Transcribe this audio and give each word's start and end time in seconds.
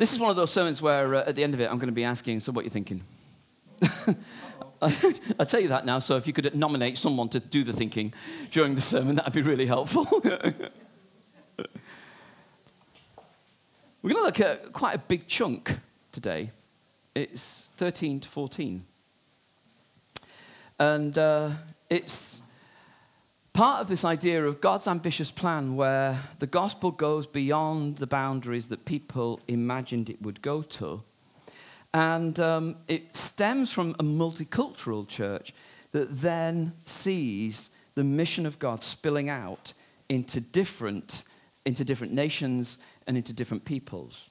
This 0.00 0.14
is 0.14 0.18
one 0.18 0.30
of 0.30 0.36
those 0.36 0.50
sermons 0.50 0.80
where 0.80 1.14
uh, 1.14 1.24
at 1.26 1.36
the 1.36 1.44
end 1.44 1.52
of 1.52 1.60
it, 1.60 1.70
I'm 1.70 1.76
going 1.76 1.88
to 1.88 1.92
be 1.92 2.04
asking, 2.04 2.40
so 2.40 2.52
what 2.52 2.62
are 2.62 2.64
you 2.64 2.70
thinking? 2.70 3.02
I'll 4.80 5.44
tell 5.44 5.60
you 5.60 5.68
that 5.68 5.84
now, 5.84 5.98
so 5.98 6.16
if 6.16 6.26
you 6.26 6.32
could 6.32 6.54
nominate 6.54 6.96
someone 6.96 7.28
to 7.28 7.38
do 7.38 7.62
the 7.64 7.74
thinking 7.74 8.14
during 8.50 8.74
the 8.74 8.80
sermon, 8.80 9.16
that'd 9.16 9.34
be 9.34 9.42
really 9.42 9.66
helpful. 9.66 10.08
We're 10.22 10.24
going 14.02 14.14
to 14.14 14.22
look 14.22 14.40
at 14.40 14.72
quite 14.72 14.94
a 14.94 14.98
big 15.00 15.28
chunk 15.28 15.78
today. 16.12 16.50
It's 17.14 17.68
13 17.76 18.20
to 18.20 18.28
14. 18.30 18.86
And 20.78 21.18
uh, 21.18 21.50
it's 21.90 22.40
part 23.60 23.82
of 23.82 23.88
this 23.88 24.06
idea 24.06 24.42
of 24.42 24.58
God's 24.58 24.88
ambitious 24.88 25.30
plan 25.30 25.76
where 25.76 26.18
the 26.38 26.46
gospel 26.46 26.90
goes 26.90 27.26
beyond 27.26 27.98
the 27.98 28.06
boundaries 28.06 28.68
that 28.68 28.86
people 28.86 29.38
imagined 29.48 30.08
it 30.08 30.22
would 30.22 30.40
go 30.40 30.62
to. 30.62 31.02
And 31.92 32.40
um, 32.40 32.76
it 32.88 33.14
stems 33.14 33.70
from 33.70 33.94
a 33.98 34.02
multicultural 34.02 35.06
church 35.06 35.52
that 35.92 36.22
then 36.22 36.72
sees 36.86 37.68
the 37.96 38.02
mission 38.02 38.46
of 38.46 38.58
God 38.58 38.82
spilling 38.82 39.28
out 39.28 39.74
into 40.08 40.40
different, 40.40 41.24
into 41.66 41.84
different 41.84 42.14
nations 42.14 42.78
and 43.06 43.14
into 43.14 43.34
different 43.34 43.66
peoples. 43.66 44.30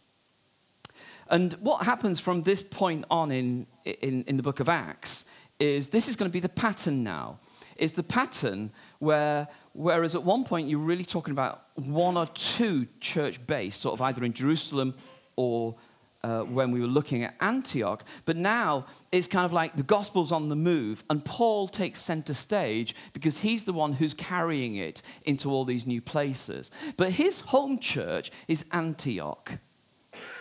And 1.28 1.54
what 1.62 1.86
happens 1.86 2.20
from 2.20 2.42
this 2.42 2.64
point 2.64 3.06
on 3.12 3.30
in, 3.32 3.68
in, 3.86 4.24
in 4.24 4.38
the 4.38 4.44
book 4.44 4.60
of 4.60 4.70
Acts 4.70 5.26
is 5.60 5.90
this 5.90 6.08
is 6.08 6.16
going 6.16 6.32
to 6.32 6.34
be 6.34 6.40
the 6.40 6.50
pattern 6.50 7.04
now 7.04 7.38
is 7.80 7.94
the 7.94 8.04
pattern 8.04 8.72
where, 9.00 9.48
whereas 9.74 10.16
at 10.16 10.24
one 10.24 10.44
point 10.44 10.70
you're 10.70 10.80
really 10.80 11.06
talking 11.06 11.32
about 11.32 11.66
one 11.76 12.18
or 12.18 12.28
two 12.28 12.88
church 13.00 13.46
base, 13.48 13.76
sort 13.76 13.94
of 13.94 14.02
either 14.02 14.24
in 14.24 14.34
Jerusalem 14.34 14.94
or 15.36 15.76
uh, 16.22 16.42
when 16.42 16.72
we 16.72 16.82
were 16.82 16.88
looking 16.88 17.24
at 17.24 17.34
Antioch, 17.40 18.04
but 18.26 18.36
now 18.36 18.86
it's 19.12 19.28
kind 19.28 19.46
of 19.46 19.54
like 19.54 19.78
the 19.78 19.84
gospel's 19.84 20.32
on 20.34 20.50
the 20.50 20.56
move, 20.56 21.04
and 21.10 21.24
Paul 21.24 21.68
takes 21.68 22.02
center 22.02 22.34
stage 22.34 22.94
because 23.14 23.40
he's 23.40 23.64
the 23.64 23.74
one 23.74 23.94
who's 23.94 24.14
carrying 24.14 24.76
it 24.76 25.02
into 25.24 25.50
all 25.50 25.64
these 25.64 25.88
new 25.88 26.02
places. 26.02 26.72
But 26.98 27.14
his 27.14 27.40
home 27.40 27.80
church 27.80 28.32
is 28.50 28.66
Antioch. 28.72 29.60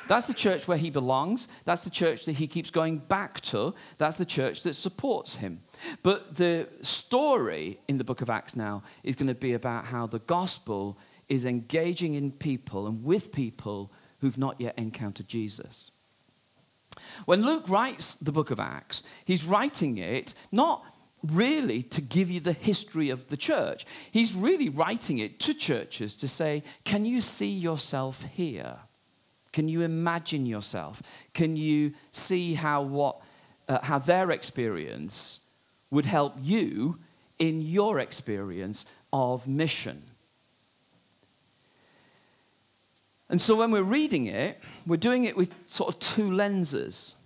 That's 0.08 0.26
the 0.26 0.34
church 0.34 0.66
where 0.66 0.78
he 0.78 0.90
belongs. 0.90 1.48
That's 1.64 1.84
the 1.84 1.90
church 1.90 2.24
that 2.24 2.32
he 2.32 2.46
keeps 2.46 2.70
going 2.70 2.98
back 2.98 3.40
to. 3.42 3.74
That's 3.98 4.16
the 4.16 4.24
church 4.24 4.62
that 4.62 4.74
supports 4.74 5.36
him. 5.36 5.60
But 6.02 6.36
the 6.36 6.68
story 6.82 7.78
in 7.86 7.98
the 7.98 8.04
book 8.04 8.22
of 8.22 8.30
Acts 8.30 8.56
now 8.56 8.82
is 9.04 9.14
going 9.14 9.28
to 9.28 9.34
be 9.34 9.52
about 9.52 9.84
how 9.84 10.06
the 10.06 10.18
gospel 10.20 10.98
is 11.28 11.44
engaging 11.44 12.14
in 12.14 12.32
people 12.32 12.86
and 12.86 13.04
with 13.04 13.32
people 13.32 13.92
who've 14.20 14.38
not 14.38 14.60
yet 14.60 14.78
encountered 14.78 15.28
Jesus. 15.28 15.90
When 17.26 17.44
Luke 17.44 17.68
writes 17.68 18.16
the 18.16 18.32
book 18.32 18.50
of 18.50 18.58
Acts, 18.58 19.02
he's 19.24 19.44
writing 19.44 19.98
it 19.98 20.34
not 20.50 20.84
really 21.22 21.82
to 21.82 22.00
give 22.00 22.30
you 22.30 22.40
the 22.40 22.52
history 22.52 23.10
of 23.10 23.28
the 23.28 23.36
church. 23.36 23.84
He's 24.10 24.34
really 24.34 24.68
writing 24.68 25.18
it 25.18 25.38
to 25.40 25.54
churches 25.54 26.14
to 26.16 26.28
say, 26.28 26.62
Can 26.84 27.04
you 27.04 27.20
see 27.20 27.50
yourself 27.50 28.22
here? 28.22 28.78
Can 29.58 29.68
you 29.68 29.82
imagine 29.82 30.46
yourself? 30.46 31.02
Can 31.34 31.56
you 31.56 31.92
see 32.12 32.54
how, 32.54 32.80
what, 32.80 33.20
uh, 33.68 33.80
how 33.82 33.98
their 33.98 34.30
experience 34.30 35.40
would 35.90 36.06
help 36.06 36.34
you 36.40 37.00
in 37.40 37.60
your 37.60 37.98
experience 37.98 38.86
of 39.12 39.48
mission? 39.48 40.04
And 43.28 43.40
so 43.40 43.56
when 43.56 43.72
we're 43.72 43.82
reading 43.82 44.26
it, 44.26 44.60
we're 44.86 44.96
doing 44.96 45.24
it 45.24 45.36
with 45.36 45.52
sort 45.66 45.92
of 45.92 45.98
two 45.98 46.30
lenses. 46.30 47.16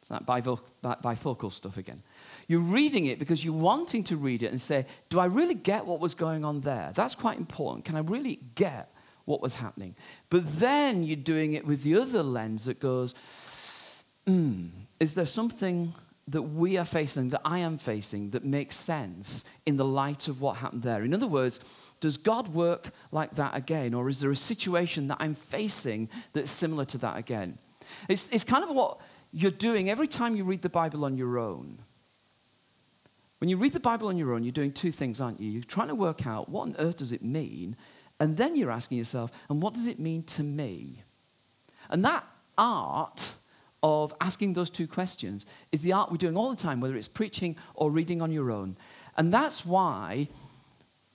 It's 0.00 0.08
that 0.08 0.24
bifocal 0.24 1.52
stuff 1.52 1.76
again. 1.76 2.02
You're 2.48 2.60
reading 2.60 3.04
it 3.04 3.18
because 3.18 3.44
you're 3.44 3.52
wanting 3.52 4.02
to 4.04 4.16
read 4.16 4.42
it 4.42 4.46
and 4.46 4.58
say, 4.58 4.86
Do 5.10 5.20
I 5.20 5.26
really 5.26 5.52
get 5.52 5.84
what 5.84 6.00
was 6.00 6.14
going 6.14 6.42
on 6.42 6.62
there? 6.62 6.92
That's 6.94 7.14
quite 7.14 7.36
important. 7.36 7.84
Can 7.84 7.96
I 7.96 8.00
really 8.00 8.40
get 8.54 8.95
what 9.26 9.42
was 9.42 9.56
happening. 9.56 9.94
But 10.30 10.58
then 10.58 11.02
you're 11.02 11.16
doing 11.16 11.52
it 11.52 11.66
with 11.66 11.82
the 11.82 11.96
other 11.96 12.22
lens 12.22 12.64
that 12.64 12.80
goes, 12.80 13.14
mm, 14.26 14.70
is 14.98 15.14
there 15.14 15.26
something 15.26 15.92
that 16.28 16.42
we 16.42 16.76
are 16.76 16.84
facing, 16.84 17.28
that 17.28 17.42
I 17.44 17.58
am 17.58 17.78
facing, 17.78 18.30
that 18.30 18.44
makes 18.44 18.76
sense 18.76 19.44
in 19.66 19.76
the 19.76 19.84
light 19.84 20.26
of 20.26 20.40
what 20.40 20.56
happened 20.56 20.82
there? 20.82 21.04
In 21.04 21.12
other 21.12 21.26
words, 21.26 21.60
does 22.00 22.16
God 22.16 22.48
work 22.48 22.90
like 23.12 23.34
that 23.36 23.54
again? 23.54 23.94
Or 23.94 24.08
is 24.08 24.20
there 24.20 24.30
a 24.30 24.36
situation 24.36 25.06
that 25.08 25.18
I'm 25.20 25.34
facing 25.34 26.08
that's 26.32 26.50
similar 26.50 26.84
to 26.86 26.98
that 26.98 27.16
again? 27.16 27.58
It's, 28.08 28.28
it's 28.30 28.44
kind 28.44 28.64
of 28.64 28.70
what 28.70 28.98
you're 29.32 29.50
doing 29.50 29.90
every 29.90 30.06
time 30.06 30.36
you 30.36 30.44
read 30.44 30.62
the 30.62 30.68
Bible 30.68 31.04
on 31.04 31.16
your 31.16 31.38
own. 31.38 31.78
When 33.38 33.50
you 33.50 33.56
read 33.56 33.74
the 33.74 33.80
Bible 33.80 34.08
on 34.08 34.16
your 34.16 34.32
own, 34.32 34.44
you're 34.44 34.52
doing 34.52 34.72
two 34.72 34.92
things, 34.92 35.20
aren't 35.20 35.40
you? 35.40 35.50
You're 35.50 35.62
trying 35.62 35.88
to 35.88 35.94
work 35.94 36.26
out 36.26 36.48
what 36.48 36.62
on 36.62 36.76
earth 36.78 36.96
does 36.96 37.12
it 37.12 37.22
mean, 37.22 37.76
and 38.18 38.36
then 38.36 38.56
you're 38.56 38.70
asking 38.70 38.98
yourself, 38.98 39.30
and 39.48 39.60
what 39.60 39.74
does 39.74 39.86
it 39.86 39.98
mean 39.98 40.22
to 40.24 40.42
me? 40.42 41.02
And 41.90 42.04
that 42.04 42.24
art 42.56 43.34
of 43.82 44.14
asking 44.20 44.54
those 44.54 44.70
two 44.70 44.86
questions 44.86 45.46
is 45.70 45.82
the 45.82 45.92
art 45.92 46.10
we're 46.10 46.16
doing 46.16 46.36
all 46.36 46.50
the 46.50 46.56
time, 46.56 46.80
whether 46.80 46.96
it's 46.96 47.08
preaching 47.08 47.56
or 47.74 47.90
reading 47.90 48.22
on 48.22 48.32
your 48.32 48.50
own. 48.50 48.76
And 49.16 49.32
that's 49.32 49.64
why 49.64 50.28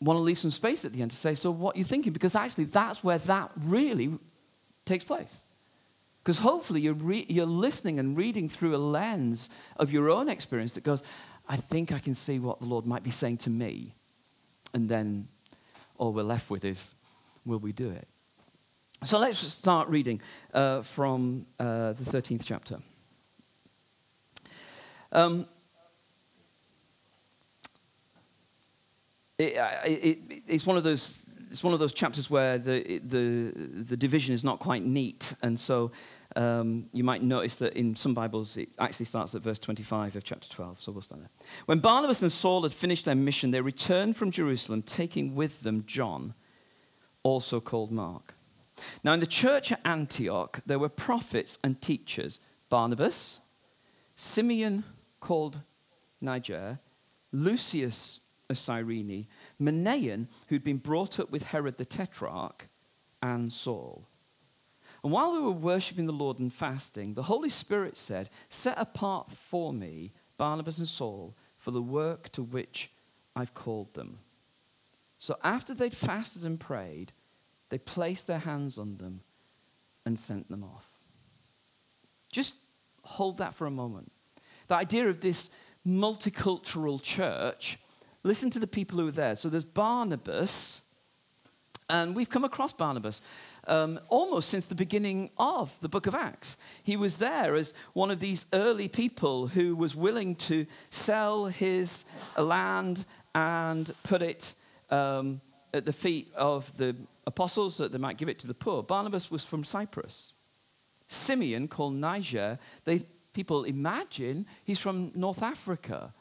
I 0.02 0.06
want 0.06 0.18
to 0.18 0.22
leave 0.22 0.40
some 0.40 0.52
space 0.52 0.86
at 0.86 0.94
the 0.94 1.02
end 1.02 1.12
to 1.12 1.18
say, 1.18 1.34
so 1.34 1.52
what 1.52 1.76
are 1.76 1.80
you 1.80 1.86
thinking? 1.86 2.14
Because 2.14 2.36
actually, 2.36 2.66
that's 2.66 3.04
where 3.04 3.18
that 3.20 3.52
really 3.58 4.18
takes 4.86 5.04
place. 5.04 5.44
Because 6.24 6.38
hopefully, 6.38 6.82
you're, 6.82 6.94
re- 6.94 7.26
you're 7.28 7.46
listening 7.46 8.00
and 8.00 8.16
reading 8.16 8.48
through 8.48 8.76
a 8.76 8.78
lens 8.78 9.50
of 9.78 9.92
your 9.92 10.10
own 10.10 10.30
experience 10.30 10.74
that 10.74 10.84
goes, 10.84 11.02
I 11.50 11.58
think 11.58 11.92
I 11.92 12.00
can 12.00 12.14
see 12.14 12.40
what 12.40 12.60
the 12.60 12.68
Lord 12.68 12.86
might 12.86 13.04
be 13.04 13.12
saying 13.12 13.38
to 13.40 13.50
me. 13.50 13.96
And 14.74 14.88
then 14.88 15.28
all 16.02 16.12
we're 16.12 16.24
left 16.24 16.50
with 16.50 16.66
is, 16.66 16.96
will 17.46 17.60
we 17.60 17.72
do 17.72 17.92
it? 17.92 18.08
So 19.04 19.20
let's 19.20 19.38
start 19.38 19.88
reading 19.88 20.20
uh, 20.52 20.82
from 20.82 21.46
uh, 21.60 21.94
the 21.94 22.04
13th 22.04 22.42
chapter. 22.44 22.80
Um, 25.12 25.46
it, 29.38 29.54
it, 29.86 30.44
it's 30.48 30.66
one 30.66 30.76
of 30.76 30.84
those 30.84 31.22
it's 31.52 31.64
one 31.64 31.74
of 31.74 31.80
those 31.80 31.92
chapters 31.92 32.30
where 32.30 32.58
the, 32.58 33.00
the, 33.04 33.52
the 33.84 33.98
division 33.98 34.34
is 34.34 34.42
not 34.42 34.60
quite 34.60 34.86
neat. 34.86 35.34
And 35.42 35.60
so 35.60 35.92
um, 36.36 36.86
you 36.94 37.04
might 37.04 37.24
notice 37.24 37.58
that 37.58 37.74
in 37.74 37.96
some 37.96 38.14
Bibles 38.14 38.58
it 38.58 38.70
actually 38.80 39.06
starts 39.06 39.36
at 39.36 39.42
verse 39.42 39.60
25 39.60 40.16
of 40.16 40.24
chapter 40.24 40.50
12. 40.50 40.82
So 40.82 40.92
we'll 40.92 41.02
start 41.02 41.22
there. 41.22 41.30
When 41.66 41.80
Barnabas 41.80 42.22
and 42.22 42.32
Saul 42.32 42.64
had 42.64 42.74
finished 42.74 43.06
their 43.06 43.16
mission, 43.16 43.52
they 43.52 43.62
returned 43.62 44.16
from 44.16 44.32
Jerusalem, 44.32 44.82
taking 44.82 45.36
with 45.36 45.62
them 45.62 45.84
John, 45.86 46.34
also 47.24 47.60
called 47.60 47.92
Mark. 47.92 48.34
Now, 49.04 49.14
in 49.14 49.20
the 49.20 49.28
church 49.28 49.72
at 49.72 49.82
Antioch, 49.86 50.62
there 50.66 50.80
were 50.80 50.90
prophets 50.90 51.58
and 51.64 51.82
teachers 51.82 52.40
Barnabas, 52.70 53.42
Simeon 54.16 54.84
called 55.20 55.60
Niger, 56.22 56.80
Lucius 57.32 58.22
of 58.50 58.58
Cyrene, 58.58 59.28
Manaen, 59.60 60.28
who'd 60.48 60.64
been 60.64 60.78
brought 60.78 61.20
up 61.20 61.32
with 61.32 61.44
Herod 61.44 61.78
the 61.78 61.86
Tetrarch, 61.86 62.68
and 63.22 63.52
Saul. 63.52 64.08
And 65.04 65.12
while 65.12 65.34
they 65.34 65.40
were 65.40 65.52
worshipping 65.52 66.06
the 66.06 66.14
Lord 66.14 66.40
and 66.40 66.54
fasting, 66.54 67.16
the 67.16 67.24
Holy 67.24 67.50
Spirit 67.50 67.98
said, 67.98 68.30
Set 68.50 68.76
apart 68.78 69.32
for 69.32 69.74
me 69.74 70.14
Barnabas 70.38 70.78
and 70.78 70.88
Saul 70.88 71.36
for 71.58 71.72
the 71.72 71.82
work 71.82 72.30
to 72.34 72.44
which 72.44 72.92
I've 73.36 73.54
called 73.54 73.94
them. 73.94 74.20
So 75.18 75.38
after 75.44 75.74
they'd 75.74 75.96
fasted 75.96 76.46
and 76.46 76.60
prayed, 76.60 77.14
they 77.70 77.78
placed 77.78 78.28
their 78.28 78.40
hands 78.40 78.78
on 78.78 78.98
them 78.98 79.22
and 80.06 80.18
sent 80.18 80.50
them 80.50 80.64
off. 80.64 80.90
Just 82.32 82.56
hold 83.04 83.38
that 83.38 83.56
for 83.56 83.66
a 83.68 83.72
moment. 83.72 84.12
The 84.68 84.76
idea 84.76 85.08
of 85.08 85.22
this 85.22 85.50
multicultural 85.86 87.02
church 87.02 87.78
listen 88.24 88.50
to 88.52 88.60
the 88.60 88.68
people 88.68 89.00
who 89.00 89.06
were 89.06 89.12
there. 89.12 89.36
So 89.36 89.50
there's 89.50 89.66
Barnabas, 89.66 90.82
and 91.90 92.16
we've 92.16 92.30
come 92.30 92.44
across 92.44 92.74
Barnabas 92.74 93.22
um, 93.68 94.00
almost 94.10 94.50
since 94.50 94.68
the 94.68 94.76
beginning 94.76 95.30
of 95.38 95.72
the 95.82 95.90
book 95.90 96.08
of 96.08 96.16
Acts. 96.16 96.58
He 96.84 96.96
was 96.96 97.18
there 97.18 97.56
as 97.56 97.74
one 97.94 98.12
of 98.12 98.20
these 98.20 98.46
early 98.54 98.88
people 98.88 99.48
who 99.48 99.76
was 99.76 99.96
willing 99.96 100.36
to 100.36 100.66
sell 100.90 101.46
his 101.46 102.06
land 102.38 103.06
and 103.36 103.92
put 104.04 104.22
it 104.22 104.54
um, 104.90 105.42
at 105.74 105.86
the 105.86 105.94
feet 105.94 106.32
of 106.36 106.76
the 106.78 106.96
apostles 107.28 107.76
so 107.76 107.84
that 107.84 107.92
they 107.92 107.98
might 107.98 108.18
give 108.18 108.30
it 108.30 108.40
to 108.40 108.48
the 108.48 108.54
poor. 108.54 108.84
Barnabas 108.84 109.32
was 109.32 109.44
from 109.44 109.64
Cyprus. 109.64 110.34
Simeon, 111.08 111.68
called 111.68 111.94
Niger, 111.94 112.58
they, 112.86 113.06
people 113.34 113.64
imagine 113.64 114.46
he's 114.64 114.80
from 114.80 115.12
North 115.14 115.44
Africa. 115.44 116.14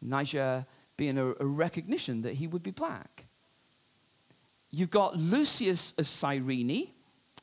Niger 0.00 0.66
being 0.96 1.18
a, 1.18 1.30
a 1.40 1.46
recognition 1.46 2.20
that 2.22 2.34
he 2.34 2.46
would 2.46 2.62
be 2.62 2.70
black. 2.70 3.26
You've 4.74 4.90
got 4.90 5.16
Lucius 5.16 5.92
of 5.98 6.08
Cyrene, 6.08 6.88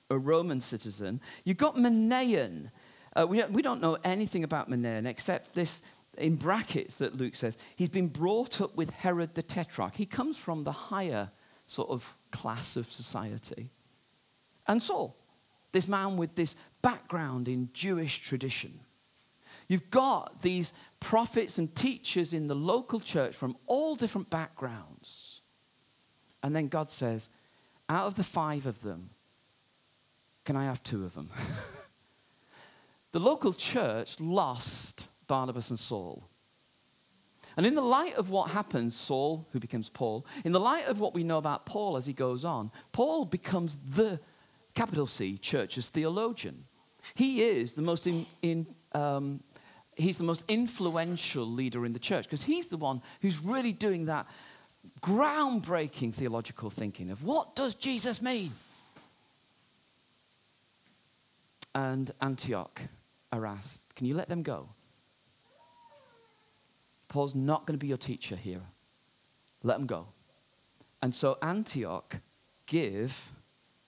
a 0.09 0.17
Roman 0.17 0.59
citizen. 0.59 1.21
You've 1.45 1.57
got 1.57 1.77
Manaen. 1.77 2.71
Uh, 3.15 3.25
we, 3.27 3.37
don't, 3.37 3.51
we 3.53 3.61
don't 3.61 3.81
know 3.81 3.97
anything 4.03 4.43
about 4.43 4.69
Manaen 4.69 5.05
except 5.05 5.53
this 5.53 5.81
in 6.17 6.35
brackets 6.35 6.95
that 6.95 7.15
Luke 7.15 7.35
says. 7.35 7.57
He's 7.77 7.89
been 7.89 8.09
brought 8.09 8.59
up 8.59 8.75
with 8.75 8.89
Herod 8.89 9.33
the 9.33 9.43
Tetrarch. 9.43 9.95
He 9.95 10.05
comes 10.05 10.37
from 10.37 10.65
the 10.65 10.73
higher 10.73 11.31
sort 11.67 11.89
of 11.89 12.17
class 12.31 12.75
of 12.75 12.91
society. 12.91 13.69
And 14.67 14.83
Saul, 14.83 15.15
this 15.71 15.87
man 15.87 16.17
with 16.17 16.35
this 16.35 16.55
background 16.81 17.47
in 17.47 17.69
Jewish 17.71 18.19
tradition. 18.19 18.77
You've 19.69 19.89
got 19.89 20.41
these 20.41 20.73
prophets 20.99 21.57
and 21.57 21.73
teachers 21.73 22.33
in 22.33 22.47
the 22.47 22.55
local 22.55 22.99
church 22.99 23.37
from 23.37 23.55
all 23.67 23.95
different 23.95 24.29
backgrounds. 24.29 25.30
And 26.43 26.55
then 26.55 26.67
God 26.67 26.89
says, 26.89 27.29
out 27.89 28.07
of 28.07 28.15
the 28.15 28.23
five 28.23 28.65
of 28.65 28.81
them, 28.81 29.09
can 30.45 30.55
I 30.55 30.65
have 30.65 30.81
two 30.83 31.03
of 31.05 31.13
them? 31.13 31.29
the 33.11 33.19
local 33.19 33.53
church 33.53 34.19
lost 34.19 35.07
Barnabas 35.27 35.69
and 35.69 35.79
Saul. 35.79 36.23
And 37.57 37.65
in 37.65 37.75
the 37.75 37.81
light 37.81 38.15
of 38.15 38.29
what 38.29 38.51
happens, 38.51 38.95
Saul, 38.95 39.45
who 39.51 39.59
becomes 39.59 39.89
Paul, 39.89 40.25
in 40.45 40.51
the 40.51 40.59
light 40.59 40.87
of 40.87 40.99
what 40.99 41.13
we 41.13 41.23
know 41.23 41.37
about 41.37 41.65
Paul 41.65 41.97
as 41.97 42.05
he 42.05 42.13
goes 42.13 42.45
on, 42.45 42.71
Paul 42.91 43.25
becomes 43.25 43.77
the 43.89 44.19
capital 44.73 45.05
C 45.05 45.37
church's 45.37 45.89
theologian. 45.89 46.65
He 47.13 47.41
is 47.43 47.73
the 47.73 47.81
most 47.81 48.07
in, 48.07 48.25
in 48.41 48.67
um, 48.93 49.41
he's 49.95 50.17
the 50.17 50.23
most 50.23 50.45
influential 50.47 51.45
leader 51.45 51.85
in 51.85 51.93
the 51.93 51.99
church 51.99 52.25
because 52.25 52.43
he's 52.43 52.67
the 52.67 52.77
one 52.77 53.01
who's 53.21 53.39
really 53.39 53.73
doing 53.73 54.05
that 54.05 54.27
groundbreaking 55.03 56.13
theological 56.13 56.69
thinking 56.69 57.09
of 57.09 57.23
what 57.23 57.55
does 57.55 57.75
Jesus 57.75 58.21
mean? 58.21 58.51
And 61.73 62.11
Antioch 62.21 62.81
are 63.31 63.45
asked, 63.45 63.95
Can 63.95 64.05
you 64.05 64.13
let 64.13 64.29
them 64.29 64.43
go? 64.43 64.69
Paul's 67.07 67.35
not 67.35 67.65
going 67.65 67.77
to 67.77 67.81
be 67.81 67.87
your 67.87 67.97
teacher 67.97 68.35
here. 68.35 68.61
Let 69.63 69.77
them 69.77 69.87
go. 69.87 70.07
And 71.01 71.13
so 71.13 71.37
Antioch 71.41 72.17
give 72.67 73.31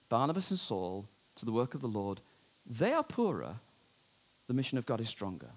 Barnabas 0.08 0.50
and 0.50 0.60
Saul 0.60 1.08
to 1.36 1.44
the 1.44 1.52
work 1.52 1.74
of 1.74 1.80
the 1.80 1.88
Lord. 1.88 2.20
They 2.66 2.92
are 2.92 3.02
poorer, 3.02 3.56
the 4.46 4.54
mission 4.54 4.78
of 4.78 4.86
God 4.86 5.00
is 5.00 5.08
stronger. 5.08 5.50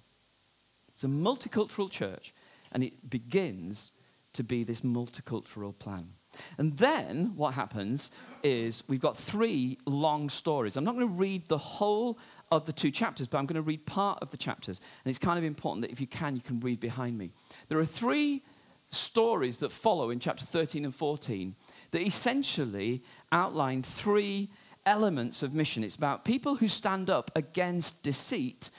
It's 0.89 1.03
a 1.03 1.07
multicultural 1.07 1.91
church, 1.91 2.33
and 2.71 2.83
it 2.83 3.09
begins 3.09 3.91
to 4.37 4.43
be 4.43 4.63
this 4.63 4.81
multicultural 4.81 5.77
plan. 5.77 6.09
And 6.57 6.77
then 6.77 7.33
what 7.35 7.53
happens 7.55 8.11
is 8.43 8.83
we've 8.87 9.01
got 9.01 9.17
three 9.17 9.77
long 9.85 10.29
stories. 10.29 10.77
I'm 10.77 10.83
not 10.83 10.95
going 10.95 11.07
to 11.07 11.13
read 11.13 11.47
the 11.47 11.57
whole 11.57 12.19
of 12.51 12.65
the 12.65 12.73
two 12.73 12.91
chapters, 12.91 13.27
but 13.27 13.39
I'm 13.39 13.47
going 13.47 13.55
to 13.55 13.61
read 13.63 13.85
part 13.85 14.19
of 14.21 14.29
the 14.29 14.37
chapters. 14.37 14.79
And 15.03 15.09
it's 15.09 15.19
kind 15.19 15.39
of 15.39 15.43
important 15.43 15.81
that 15.81 15.91
if 15.91 15.99
you 15.99 16.07
can, 16.07 16.35
you 16.35 16.41
can 16.41 16.59
read 16.59 16.79
behind 16.79 17.17
me. 17.17 17.31
There 17.67 17.79
are 17.79 17.85
three 17.85 18.43
stories 18.91 19.57
that 19.59 19.71
follow 19.71 20.11
in 20.11 20.19
chapter 20.19 20.45
13 20.45 20.85
and 20.85 20.95
14 20.95 21.55
that 21.91 22.01
essentially 22.01 23.03
outline 23.31 23.81
three 23.81 24.49
elements 24.85 25.41
of 25.41 25.53
mission. 25.53 25.83
It's 25.83 25.95
about 25.95 26.23
people 26.23 26.55
who 26.55 26.69
stand 26.69 27.09
up 27.09 27.31
against 27.35 28.03
deceit 28.03 28.69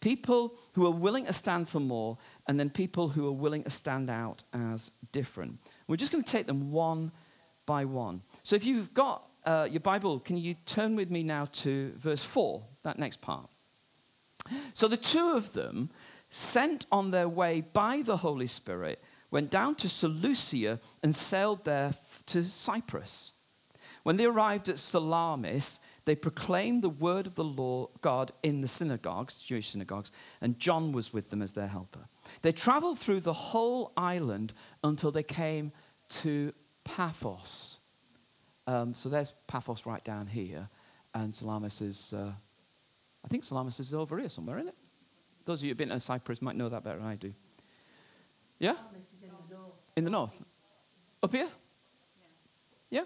People 0.00 0.54
who 0.78 0.86
are 0.86 0.92
willing 0.92 1.26
to 1.26 1.32
stand 1.32 1.68
for 1.68 1.80
more, 1.80 2.16
and 2.46 2.58
then 2.58 2.70
people 2.70 3.08
who 3.08 3.26
are 3.26 3.32
willing 3.32 3.64
to 3.64 3.70
stand 3.70 4.08
out 4.08 4.44
as 4.52 4.92
different. 5.10 5.58
We're 5.88 5.96
just 5.96 6.12
going 6.12 6.22
to 6.22 6.30
take 6.30 6.46
them 6.46 6.70
one 6.70 7.10
by 7.66 7.84
one. 7.84 8.22
So 8.44 8.54
if 8.54 8.64
you've 8.64 8.94
got 8.94 9.28
uh, 9.44 9.66
your 9.68 9.80
Bible, 9.80 10.20
can 10.20 10.36
you 10.36 10.54
turn 10.66 10.94
with 10.94 11.10
me 11.10 11.24
now 11.24 11.46
to 11.46 11.92
verse 11.96 12.22
4, 12.22 12.62
that 12.84 12.96
next 12.96 13.20
part? 13.20 13.50
So 14.72 14.86
the 14.86 14.96
two 14.96 15.32
of 15.32 15.52
them, 15.52 15.90
sent 16.30 16.86
on 16.92 17.10
their 17.10 17.28
way 17.28 17.60
by 17.60 18.02
the 18.02 18.18
Holy 18.18 18.46
Spirit, 18.46 19.02
went 19.32 19.50
down 19.50 19.74
to 19.74 19.88
Seleucia 19.88 20.78
and 21.02 21.16
sailed 21.16 21.64
there 21.64 21.92
to 22.26 22.44
Cyprus. 22.44 23.32
When 24.04 24.16
they 24.16 24.26
arrived 24.26 24.68
at 24.68 24.78
Salamis, 24.78 25.80
they 26.08 26.16
proclaimed 26.16 26.80
the 26.80 26.88
word 26.88 27.26
of 27.26 27.34
the 27.34 27.44
law 27.44 27.90
God 28.00 28.32
in 28.42 28.62
the 28.62 28.66
synagogues, 28.66 29.34
Jewish 29.34 29.68
synagogues, 29.68 30.10
and 30.40 30.58
John 30.58 30.90
was 30.90 31.12
with 31.12 31.28
them 31.28 31.42
as 31.42 31.52
their 31.52 31.66
helper. 31.66 32.08
They 32.40 32.50
traveled 32.50 32.98
through 32.98 33.20
the 33.20 33.34
whole 33.34 33.92
island 33.94 34.54
until 34.82 35.10
they 35.10 35.22
came 35.22 35.70
to 36.22 36.54
Paphos. 36.82 37.80
Um, 38.66 38.94
so 38.94 39.10
there's 39.10 39.34
Paphos 39.48 39.84
right 39.84 40.02
down 40.02 40.26
here, 40.26 40.70
and 41.12 41.34
Salamis 41.34 41.82
is, 41.82 42.14
uh, 42.14 42.32
I 43.22 43.28
think 43.28 43.44
Salamis 43.44 43.78
is 43.78 43.92
over 43.92 44.18
here 44.18 44.30
somewhere, 44.30 44.56
isn't 44.56 44.68
it? 44.68 44.76
Those 45.44 45.58
of 45.58 45.64
you 45.64 45.68
who've 45.72 45.76
been 45.76 45.90
to 45.90 46.00
Cyprus 46.00 46.40
might 46.40 46.56
know 46.56 46.70
that 46.70 46.84
better 46.84 46.96
than 46.96 47.06
I 47.06 47.16
do. 47.16 47.34
Yeah? 48.58 48.76
In 49.94 50.04
the 50.04 50.10
north. 50.10 50.40
Up 51.22 51.32
here? 51.32 51.48
Yeah? 52.88 53.04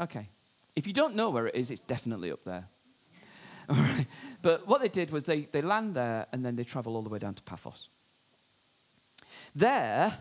Okay. 0.00 0.28
If 0.76 0.86
you 0.86 0.92
don't 0.92 1.14
know 1.14 1.30
where 1.30 1.46
it 1.46 1.54
is, 1.54 1.70
it's 1.70 1.80
definitely 1.80 2.30
up 2.30 2.44
there. 2.44 2.68
All 3.68 3.76
right. 3.76 4.06
But 4.42 4.66
what 4.66 4.80
they 4.80 4.88
did 4.88 5.10
was 5.10 5.26
they, 5.26 5.42
they 5.52 5.62
land 5.62 5.94
there 5.94 6.26
and 6.32 6.44
then 6.44 6.56
they 6.56 6.64
travel 6.64 6.96
all 6.96 7.02
the 7.02 7.08
way 7.08 7.18
down 7.18 7.34
to 7.34 7.42
Paphos. 7.42 7.88
There, 9.54 10.12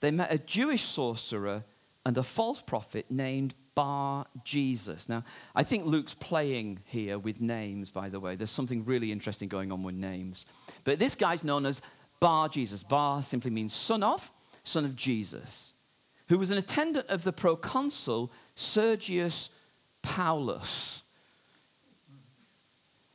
they 0.00 0.10
met 0.10 0.32
a 0.32 0.38
Jewish 0.38 0.84
sorcerer 0.84 1.64
and 2.06 2.16
a 2.18 2.22
false 2.22 2.60
prophet 2.60 3.06
named 3.10 3.54
Bar 3.74 4.26
Jesus. 4.44 5.08
Now, 5.08 5.24
I 5.56 5.62
think 5.64 5.86
Luke's 5.86 6.14
playing 6.14 6.80
here 6.84 7.18
with 7.18 7.40
names, 7.40 7.90
by 7.90 8.08
the 8.08 8.20
way. 8.20 8.36
There's 8.36 8.50
something 8.50 8.84
really 8.84 9.10
interesting 9.10 9.48
going 9.48 9.72
on 9.72 9.82
with 9.82 9.94
names. 9.94 10.46
But 10.84 10.98
this 10.98 11.16
guy's 11.16 11.42
known 11.42 11.66
as 11.66 11.82
Bar 12.20 12.50
Jesus. 12.50 12.82
Bar 12.84 13.22
simply 13.22 13.50
means 13.50 13.74
son 13.74 14.02
of, 14.02 14.30
son 14.62 14.84
of 14.84 14.94
Jesus 14.94 15.74
who 16.28 16.38
was 16.38 16.50
an 16.50 16.58
attendant 16.58 17.08
of 17.08 17.24
the 17.24 17.32
proconsul 17.32 18.32
Sergius 18.54 19.50
Paulus. 20.02 21.02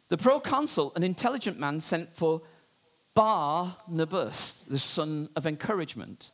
The 0.09 0.17
proconsul, 0.17 0.91
an 0.95 1.03
intelligent 1.03 1.59
man, 1.59 1.81
sent 1.81 2.15
for 2.15 2.41
Barnabas, 3.13 4.65
the 4.67 4.79
son 4.79 5.29
of 5.35 5.45
encouragement, 5.45 6.31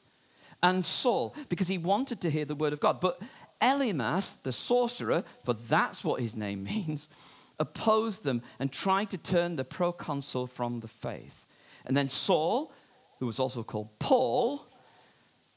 and 0.64 0.86
Saul, 0.86 1.36
because 1.50 1.68
he 1.68 1.78
wanted 1.78 2.22
to 2.22 2.30
hear 2.30 2.46
the 2.46 2.56
word 2.56 2.74
of 2.74 2.80
God. 2.80 3.02
But 3.02 3.22
Elymas, 3.62 4.42
the 4.44 4.52
sorcerer, 4.52 5.24
for 5.44 5.54
that's 5.54 6.04
what 6.04 6.22
his 6.22 6.36
name 6.36 6.64
means, 6.76 7.10
opposed 7.60 8.24
them 8.24 8.42
and 8.60 8.72
tried 8.72 9.10
to 9.12 9.18
turn 9.18 9.56
the 9.56 9.64
proconsul 9.64 10.48
from 10.48 10.80
the 10.80 10.88
faith. 10.88 11.46
And 11.86 11.96
then 11.96 12.10
Saul, 12.10 12.72
who 13.20 13.26
was 13.26 13.40
also 13.40 13.64
called 13.64 13.90
Paul, 14.00 14.66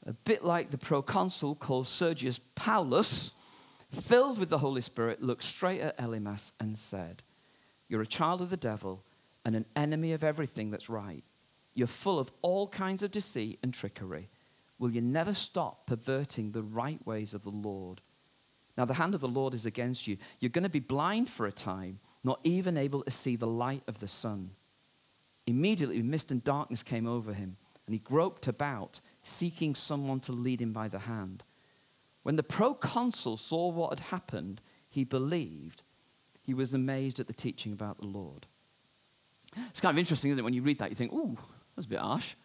a 0.05 0.13
bit 0.13 0.43
like 0.43 0.71
the 0.71 0.77
proconsul 0.77 1.55
called 1.55 1.87
Sergius 1.87 2.39
Paulus, 2.55 3.33
filled 3.91 4.39
with 4.39 4.49
the 4.49 4.59
Holy 4.59 4.81
Spirit, 4.81 5.21
looked 5.21 5.43
straight 5.43 5.81
at 5.81 5.97
Elymas 5.97 6.51
and 6.59 6.77
said, 6.77 7.23
You're 7.87 8.01
a 8.01 8.07
child 8.07 8.41
of 8.41 8.49
the 8.49 8.57
devil 8.57 9.03
and 9.45 9.55
an 9.55 9.65
enemy 9.75 10.13
of 10.13 10.23
everything 10.23 10.71
that's 10.71 10.89
right. 10.89 11.23
You're 11.73 11.87
full 11.87 12.19
of 12.19 12.31
all 12.41 12.67
kinds 12.67 13.03
of 13.03 13.11
deceit 13.11 13.59
and 13.63 13.73
trickery. 13.73 14.29
Will 14.79 14.91
you 14.91 15.01
never 15.01 15.33
stop 15.33 15.87
perverting 15.87 16.51
the 16.51 16.63
right 16.63 17.05
ways 17.05 17.33
of 17.33 17.43
the 17.43 17.49
Lord? 17.49 18.01
Now, 18.77 18.85
the 18.85 18.93
hand 18.93 19.13
of 19.13 19.21
the 19.21 19.27
Lord 19.27 19.53
is 19.53 19.65
against 19.65 20.07
you. 20.07 20.17
You're 20.39 20.49
going 20.49 20.63
to 20.63 20.69
be 20.69 20.79
blind 20.79 21.29
for 21.29 21.45
a 21.45 21.51
time, 21.51 21.99
not 22.23 22.39
even 22.43 22.77
able 22.77 23.03
to 23.03 23.11
see 23.11 23.35
the 23.35 23.47
light 23.47 23.83
of 23.87 23.99
the 23.99 24.07
sun. 24.07 24.51
Immediately, 25.47 26.01
mist 26.01 26.31
and 26.31 26.43
darkness 26.43 26.81
came 26.81 27.07
over 27.07 27.33
him, 27.33 27.57
and 27.85 27.93
he 27.93 27.99
groped 27.99 28.47
about 28.47 29.01
seeking 29.23 29.75
someone 29.75 30.21
to 30.21 30.31
lead 30.31 30.61
him 30.61 30.71
by 30.71 30.87
the 30.87 30.99
hand. 30.99 31.43
When 32.29 32.35
the 32.35 32.43
proconsul 32.43 33.37
saw 33.37 33.69
what 33.69 33.89
had 33.89 33.99
happened, 34.11 34.61
he 34.87 35.03
believed. 35.03 35.81
He 36.43 36.53
was 36.53 36.75
amazed 36.75 37.19
at 37.19 37.25
the 37.25 37.33
teaching 37.33 37.73
about 37.73 37.97
the 37.97 38.05
Lord. 38.05 38.45
It's 39.69 39.81
kind 39.81 39.95
of 39.95 39.97
interesting, 39.97 40.29
isn't 40.29 40.39
it? 40.39 40.43
When 40.43 40.53
you 40.53 40.61
read 40.61 40.77
that, 40.77 40.91
you 40.91 40.95
think, 40.95 41.11
ooh, 41.11 41.35
that's 41.75 41.87
a 41.87 41.89
bit 41.89 41.97
harsh. 41.97 42.35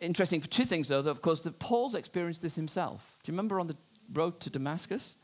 interesting 0.00 0.40
for 0.40 0.48
two 0.48 0.64
things, 0.64 0.88
though, 0.88 1.02
that 1.02 1.10
of 1.12 1.22
course, 1.22 1.42
that 1.42 1.60
Paul's 1.60 1.94
experienced 1.94 2.42
this 2.42 2.56
himself. 2.56 3.16
Do 3.22 3.30
you 3.30 3.34
remember 3.34 3.60
on 3.60 3.68
the 3.68 3.76
road 4.12 4.40
to 4.40 4.50
Damascus? 4.50 5.14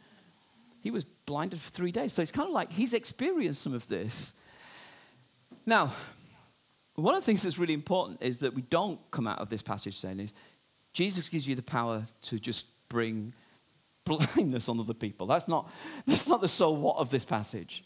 He 0.82 0.92
was 0.92 1.02
blinded 1.26 1.60
for 1.60 1.70
three 1.70 1.90
days. 1.90 2.12
So 2.12 2.22
it's 2.22 2.30
kind 2.30 2.46
of 2.46 2.54
like 2.54 2.70
he's 2.70 2.94
experienced 2.94 3.62
some 3.62 3.74
of 3.74 3.88
this. 3.88 4.32
Now, 5.66 5.92
one 6.94 7.16
of 7.16 7.22
the 7.22 7.26
things 7.26 7.42
that's 7.42 7.58
really 7.58 7.74
important 7.74 8.22
is 8.22 8.38
that 8.38 8.54
we 8.54 8.62
don't 8.62 9.00
come 9.10 9.26
out 9.26 9.40
of 9.40 9.48
this 9.48 9.60
passage 9.60 9.96
saying 9.96 10.20
is 10.20 10.34
Jesus 10.92 11.28
gives 11.28 11.46
you 11.46 11.54
the 11.54 11.62
power 11.62 12.04
to 12.22 12.38
just 12.38 12.64
bring 12.88 13.32
blindness 14.04 14.68
on 14.68 14.80
other 14.80 14.94
people. 14.94 15.26
That's 15.26 15.48
not, 15.48 15.70
that's 16.06 16.28
not 16.28 16.40
the 16.40 16.48
so 16.48 16.70
what 16.70 16.96
of 16.96 17.10
this 17.10 17.24
passage. 17.24 17.84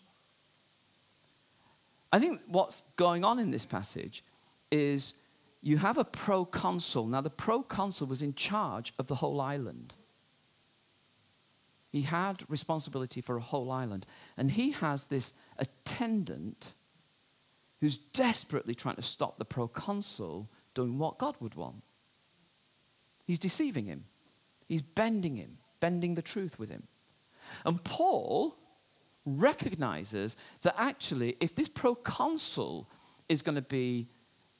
I 2.12 2.18
think 2.18 2.40
what's 2.46 2.82
going 2.96 3.24
on 3.24 3.38
in 3.38 3.50
this 3.50 3.64
passage 3.64 4.24
is 4.70 5.14
you 5.60 5.78
have 5.78 5.98
a 5.98 6.04
proconsul. 6.04 7.06
Now, 7.06 7.20
the 7.20 7.30
proconsul 7.30 8.06
was 8.06 8.22
in 8.22 8.34
charge 8.34 8.92
of 8.98 9.06
the 9.06 9.16
whole 9.16 9.40
island. 9.40 9.94
He 11.90 12.02
had 12.02 12.44
responsibility 12.48 13.20
for 13.20 13.36
a 13.36 13.40
whole 13.40 13.70
island. 13.70 14.06
And 14.36 14.50
he 14.50 14.72
has 14.72 15.06
this 15.06 15.32
attendant 15.58 16.74
who's 17.80 17.98
desperately 17.98 18.74
trying 18.74 18.96
to 18.96 19.02
stop 19.02 19.38
the 19.38 19.44
proconsul 19.44 20.48
doing 20.74 20.98
what 20.98 21.18
God 21.18 21.36
would 21.40 21.54
want. 21.54 21.82
He's 23.24 23.38
deceiving 23.38 23.86
him, 23.86 24.04
he's 24.66 24.82
bending 24.82 25.36
him, 25.36 25.58
bending 25.80 26.14
the 26.14 26.22
truth 26.22 26.58
with 26.58 26.70
him. 26.70 26.84
And 27.64 27.82
Paul 27.84 28.56
recognizes 29.26 30.36
that 30.62 30.74
actually, 30.76 31.36
if 31.40 31.54
this 31.54 31.68
proconsul 31.68 32.88
is 33.28 33.42
going 33.42 33.54
to 33.54 33.62
be 33.62 34.08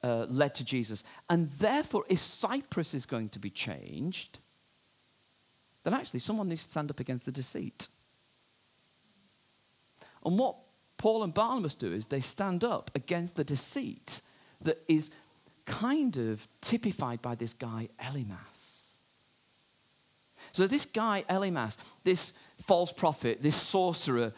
uh, 0.02 0.26
led 0.28 0.54
to 0.56 0.64
Jesus, 0.64 1.02
and 1.28 1.50
therefore, 1.58 2.04
if 2.08 2.18
Cyprus 2.18 2.94
is 2.94 3.06
going 3.06 3.28
to 3.30 3.38
be 3.38 3.50
changed, 3.50 4.38
then 5.82 5.94
actually 5.94 6.20
someone 6.20 6.48
needs 6.48 6.64
to 6.64 6.70
stand 6.70 6.90
up 6.90 7.00
against 7.00 7.26
the 7.26 7.32
deceit. 7.32 7.88
And 10.24 10.38
what 10.38 10.56
Paul 10.96 11.22
and 11.22 11.34
Barnabas 11.34 11.74
do 11.74 11.92
is 11.92 12.06
they 12.06 12.20
stand 12.20 12.64
up 12.64 12.90
against 12.94 13.36
the 13.36 13.44
deceit 13.44 14.22
that 14.62 14.82
is 14.88 15.10
kind 15.66 16.16
of 16.16 16.46
typified 16.60 17.22
by 17.22 17.34
this 17.34 17.54
guy, 17.54 17.88
Elymas. 18.00 18.96
So, 20.52 20.66
this 20.66 20.84
guy, 20.84 21.24
Elymas, 21.28 21.78
this 22.04 22.32
false 22.62 22.92
prophet, 22.92 23.42
this 23.42 23.56
sorcerer, 23.56 24.32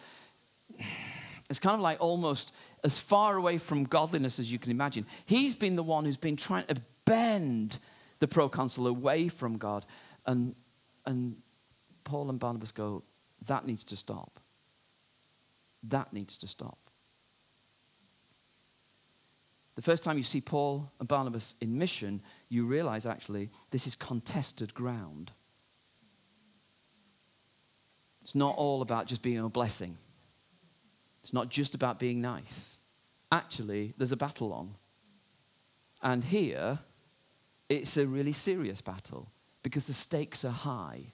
it's 1.50 1.58
kind 1.58 1.74
of 1.74 1.80
like 1.80 2.00
almost 2.00 2.52
as 2.84 2.98
far 2.98 3.36
away 3.36 3.58
from 3.58 3.84
godliness 3.84 4.38
as 4.38 4.50
you 4.50 4.58
can 4.58 4.70
imagine. 4.70 5.06
He's 5.26 5.54
been 5.54 5.76
the 5.76 5.82
one 5.82 6.04
who's 6.04 6.16
been 6.16 6.36
trying 6.36 6.66
to 6.66 6.76
bend 7.04 7.78
the 8.18 8.28
proconsul 8.28 8.86
away 8.86 9.28
from 9.28 9.58
God. 9.58 9.86
And, 10.26 10.54
and 11.04 11.36
Paul 12.04 12.30
and 12.30 12.38
Barnabas 12.38 12.72
go, 12.72 13.02
that 13.46 13.66
needs 13.66 13.84
to 13.84 13.96
stop. 13.96 14.40
That 15.84 16.12
needs 16.12 16.36
to 16.38 16.48
stop. 16.48 16.78
The 19.76 19.82
first 19.82 20.02
time 20.02 20.16
you 20.16 20.24
see 20.24 20.40
Paul 20.40 20.90
and 20.98 21.06
Barnabas 21.06 21.54
in 21.60 21.78
mission, 21.78 22.22
you 22.48 22.64
realize 22.64 23.06
actually 23.06 23.50
this 23.70 23.86
is 23.86 23.94
contested 23.94 24.74
ground. 24.74 25.32
It's 28.22 28.34
not 28.34 28.56
all 28.56 28.82
about 28.82 29.06
just 29.06 29.22
being 29.22 29.38
a 29.38 29.48
blessing. 29.48 29.98
It's 31.22 31.32
not 31.32 31.50
just 31.50 31.74
about 31.74 31.98
being 31.98 32.20
nice. 32.20 32.80
Actually, 33.30 33.92
there's 33.98 34.12
a 34.12 34.16
battle 34.16 34.52
on. 34.52 34.74
And 36.02 36.24
here, 36.24 36.80
it's 37.68 37.96
a 37.96 38.06
really 38.06 38.32
serious 38.32 38.80
battle 38.80 39.30
because 39.62 39.86
the 39.86 39.94
stakes 39.94 40.44
are 40.44 40.50
high. 40.50 41.12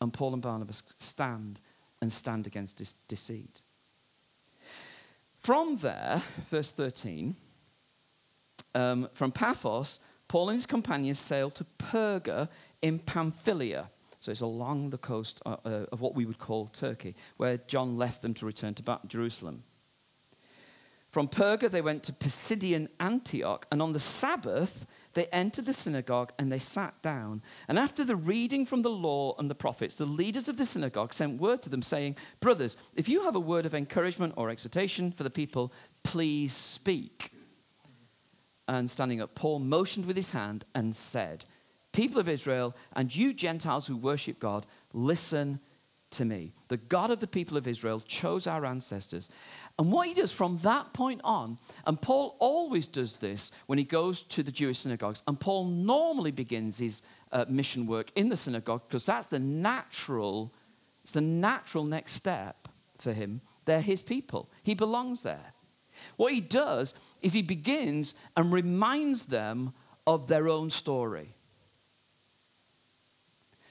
And 0.00 0.12
Paul 0.12 0.32
and 0.32 0.42
Barnabas 0.42 0.82
stand 0.98 1.60
and 2.00 2.10
stand 2.10 2.46
against 2.46 2.76
de- 2.78 2.98
deceit. 3.08 3.60
From 5.44 5.76
there, 5.76 6.22
verse 6.50 6.70
13, 6.70 7.36
um, 8.74 9.10
from 9.12 9.30
Paphos, 9.30 10.00
Paul 10.26 10.48
and 10.48 10.56
his 10.56 10.64
companions 10.64 11.18
sailed 11.18 11.54
to 11.56 11.66
Perga 11.78 12.48
in 12.80 12.98
Pamphylia. 12.98 13.90
So 14.20 14.32
it's 14.32 14.40
along 14.40 14.88
the 14.88 14.96
coast 14.96 15.42
uh, 15.44 15.56
uh, 15.66 15.68
of 15.92 16.00
what 16.00 16.14
we 16.14 16.24
would 16.24 16.38
call 16.38 16.68
Turkey, 16.68 17.14
where 17.36 17.58
John 17.58 17.98
left 17.98 18.22
them 18.22 18.32
to 18.32 18.46
return 18.46 18.72
to 18.72 19.00
Jerusalem. 19.06 19.64
From 21.10 21.28
Perga, 21.28 21.70
they 21.70 21.82
went 21.82 22.04
to 22.04 22.14
Pisidian 22.14 22.88
Antioch, 22.98 23.66
and 23.70 23.82
on 23.82 23.92
the 23.92 24.00
Sabbath, 24.00 24.86
they 25.14 25.26
entered 25.26 25.66
the 25.66 25.74
synagogue 25.74 26.32
and 26.38 26.50
they 26.50 26.58
sat 26.58 27.00
down. 27.02 27.42
And 27.68 27.78
after 27.78 28.04
the 28.04 28.16
reading 28.16 28.66
from 28.66 28.82
the 28.82 28.90
law 28.90 29.34
and 29.38 29.50
the 29.50 29.54
prophets, 29.54 29.96
the 29.96 30.06
leaders 30.06 30.48
of 30.48 30.56
the 30.56 30.66
synagogue 30.66 31.12
sent 31.12 31.40
word 31.40 31.62
to 31.62 31.70
them, 31.70 31.82
saying, 31.82 32.16
Brothers, 32.40 32.76
if 32.94 33.08
you 33.08 33.22
have 33.24 33.36
a 33.36 33.40
word 33.40 33.66
of 33.66 33.74
encouragement 33.74 34.34
or 34.36 34.50
exhortation 34.50 35.12
for 35.12 35.22
the 35.22 35.30
people, 35.30 35.72
please 36.02 36.52
speak. 36.52 37.32
And 38.66 38.90
standing 38.90 39.20
up, 39.20 39.34
Paul 39.34 39.58
motioned 39.58 40.06
with 40.06 40.16
his 40.16 40.30
hand 40.30 40.64
and 40.74 40.94
said, 40.96 41.44
People 41.92 42.18
of 42.18 42.28
Israel, 42.28 42.74
and 42.94 43.14
you 43.14 43.32
Gentiles 43.32 43.86
who 43.86 43.96
worship 43.96 44.40
God, 44.40 44.66
listen 44.92 45.60
to 46.14 46.24
me. 46.24 46.52
The 46.68 46.76
God 46.76 47.10
of 47.10 47.20
the 47.20 47.26
people 47.26 47.56
of 47.56 47.68
Israel 47.68 48.00
chose 48.00 48.46
our 48.46 48.64
ancestors. 48.64 49.30
And 49.78 49.92
what 49.92 50.08
he 50.08 50.14
does 50.14 50.32
from 50.32 50.58
that 50.58 50.92
point 50.92 51.20
on, 51.24 51.58
and 51.86 52.00
Paul 52.00 52.36
always 52.38 52.86
does 52.86 53.16
this 53.16 53.50
when 53.66 53.78
he 53.78 53.84
goes 53.84 54.22
to 54.22 54.42
the 54.42 54.52
Jewish 54.52 54.78
synagogues, 54.78 55.22
and 55.26 55.38
Paul 55.38 55.64
normally 55.66 56.30
begins 56.30 56.78
his 56.78 57.02
uh, 57.32 57.44
mission 57.48 57.86
work 57.86 58.10
in 58.14 58.28
the 58.28 58.36
synagogue 58.36 58.82
because 58.88 59.06
that's 59.06 59.26
the 59.26 59.38
natural, 59.38 60.54
it's 61.02 61.12
the 61.12 61.20
natural 61.20 61.84
next 61.84 62.12
step 62.12 62.68
for 62.98 63.12
him. 63.12 63.40
They're 63.64 63.80
his 63.80 64.02
people. 64.02 64.50
He 64.62 64.74
belongs 64.74 65.22
there. 65.22 65.54
What 66.16 66.32
he 66.32 66.40
does 66.40 66.94
is 67.22 67.32
he 67.32 67.42
begins 67.42 68.14
and 68.36 68.52
reminds 68.52 69.26
them 69.26 69.72
of 70.06 70.28
their 70.28 70.48
own 70.48 70.70
story. 70.70 71.34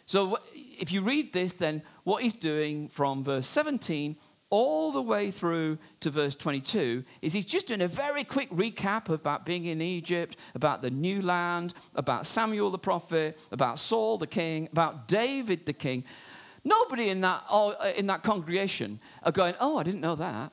So 0.05 0.37
if 0.53 0.91
you 0.91 1.01
read 1.01 1.33
this, 1.33 1.53
then 1.53 1.81
what 2.03 2.23
he's 2.23 2.33
doing 2.33 2.89
from 2.89 3.23
verse 3.23 3.47
17 3.47 4.17
all 4.53 4.91
the 4.91 5.01
way 5.01 5.31
through 5.31 5.79
to 5.99 6.11
verse 6.11 6.35
22 6.35 7.03
is 7.23 7.33
he's 7.33 7.43
just 7.43 7.65
doing 7.65 7.81
a 7.81 7.87
very 7.87 8.23
quick 8.23 8.51
recap 8.51 9.09
about 9.09 9.47
being 9.47 9.65
in 9.65 9.81
Egypt, 9.81 10.37
about 10.53 10.83
the 10.83 10.91
new 10.91 11.23
land, 11.23 11.73
about 11.95 12.27
Samuel 12.27 12.69
the 12.69 12.77
prophet, 12.77 13.39
about 13.51 13.79
Saul 13.79 14.19
the 14.19 14.27
king, 14.27 14.69
about 14.71 15.07
David 15.07 15.65
the 15.65 15.73
king. 15.73 16.03
Nobody 16.63 17.09
in 17.09 17.21
that, 17.21 17.43
uh, 17.49 17.73
in 17.95 18.05
that 18.05 18.21
congregation 18.21 18.99
are 19.23 19.31
going, 19.31 19.55
Oh, 19.59 19.77
I 19.77 19.81
didn't 19.81 20.01
know 20.01 20.17
that. 20.17 20.51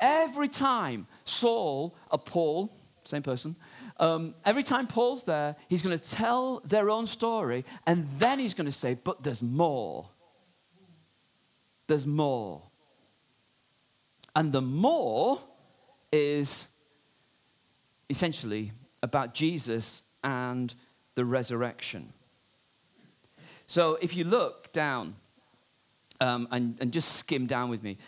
Every 0.00 0.48
time 0.48 1.06
Saul 1.24 1.94
or 2.10 2.18
Paul, 2.18 2.76
same 3.04 3.22
person, 3.22 3.54
um, 3.98 4.34
every 4.44 4.64
time 4.64 4.88
Paul's 4.88 5.22
there, 5.22 5.54
he's 5.68 5.82
going 5.82 5.96
to 5.96 6.04
tell 6.10 6.62
their 6.64 6.90
own 6.90 7.06
story, 7.06 7.64
and 7.86 8.08
then 8.18 8.40
he's 8.40 8.54
going 8.54 8.66
to 8.66 8.72
say, 8.72 8.94
But 8.94 9.22
there's 9.22 9.40
more. 9.40 10.08
There's 11.90 12.06
more. 12.06 12.62
And 14.36 14.52
the 14.52 14.62
more 14.62 15.40
is 16.12 16.68
essentially 18.08 18.70
about 19.02 19.34
Jesus 19.34 20.04
and 20.22 20.72
the 21.16 21.24
resurrection. 21.24 22.12
So 23.66 23.98
if 24.00 24.14
you 24.14 24.22
look 24.22 24.72
down 24.72 25.16
um, 26.20 26.46
and, 26.52 26.76
and 26.80 26.92
just 26.92 27.16
skim 27.16 27.46
down 27.46 27.70
with 27.70 27.82
me, 27.82 27.98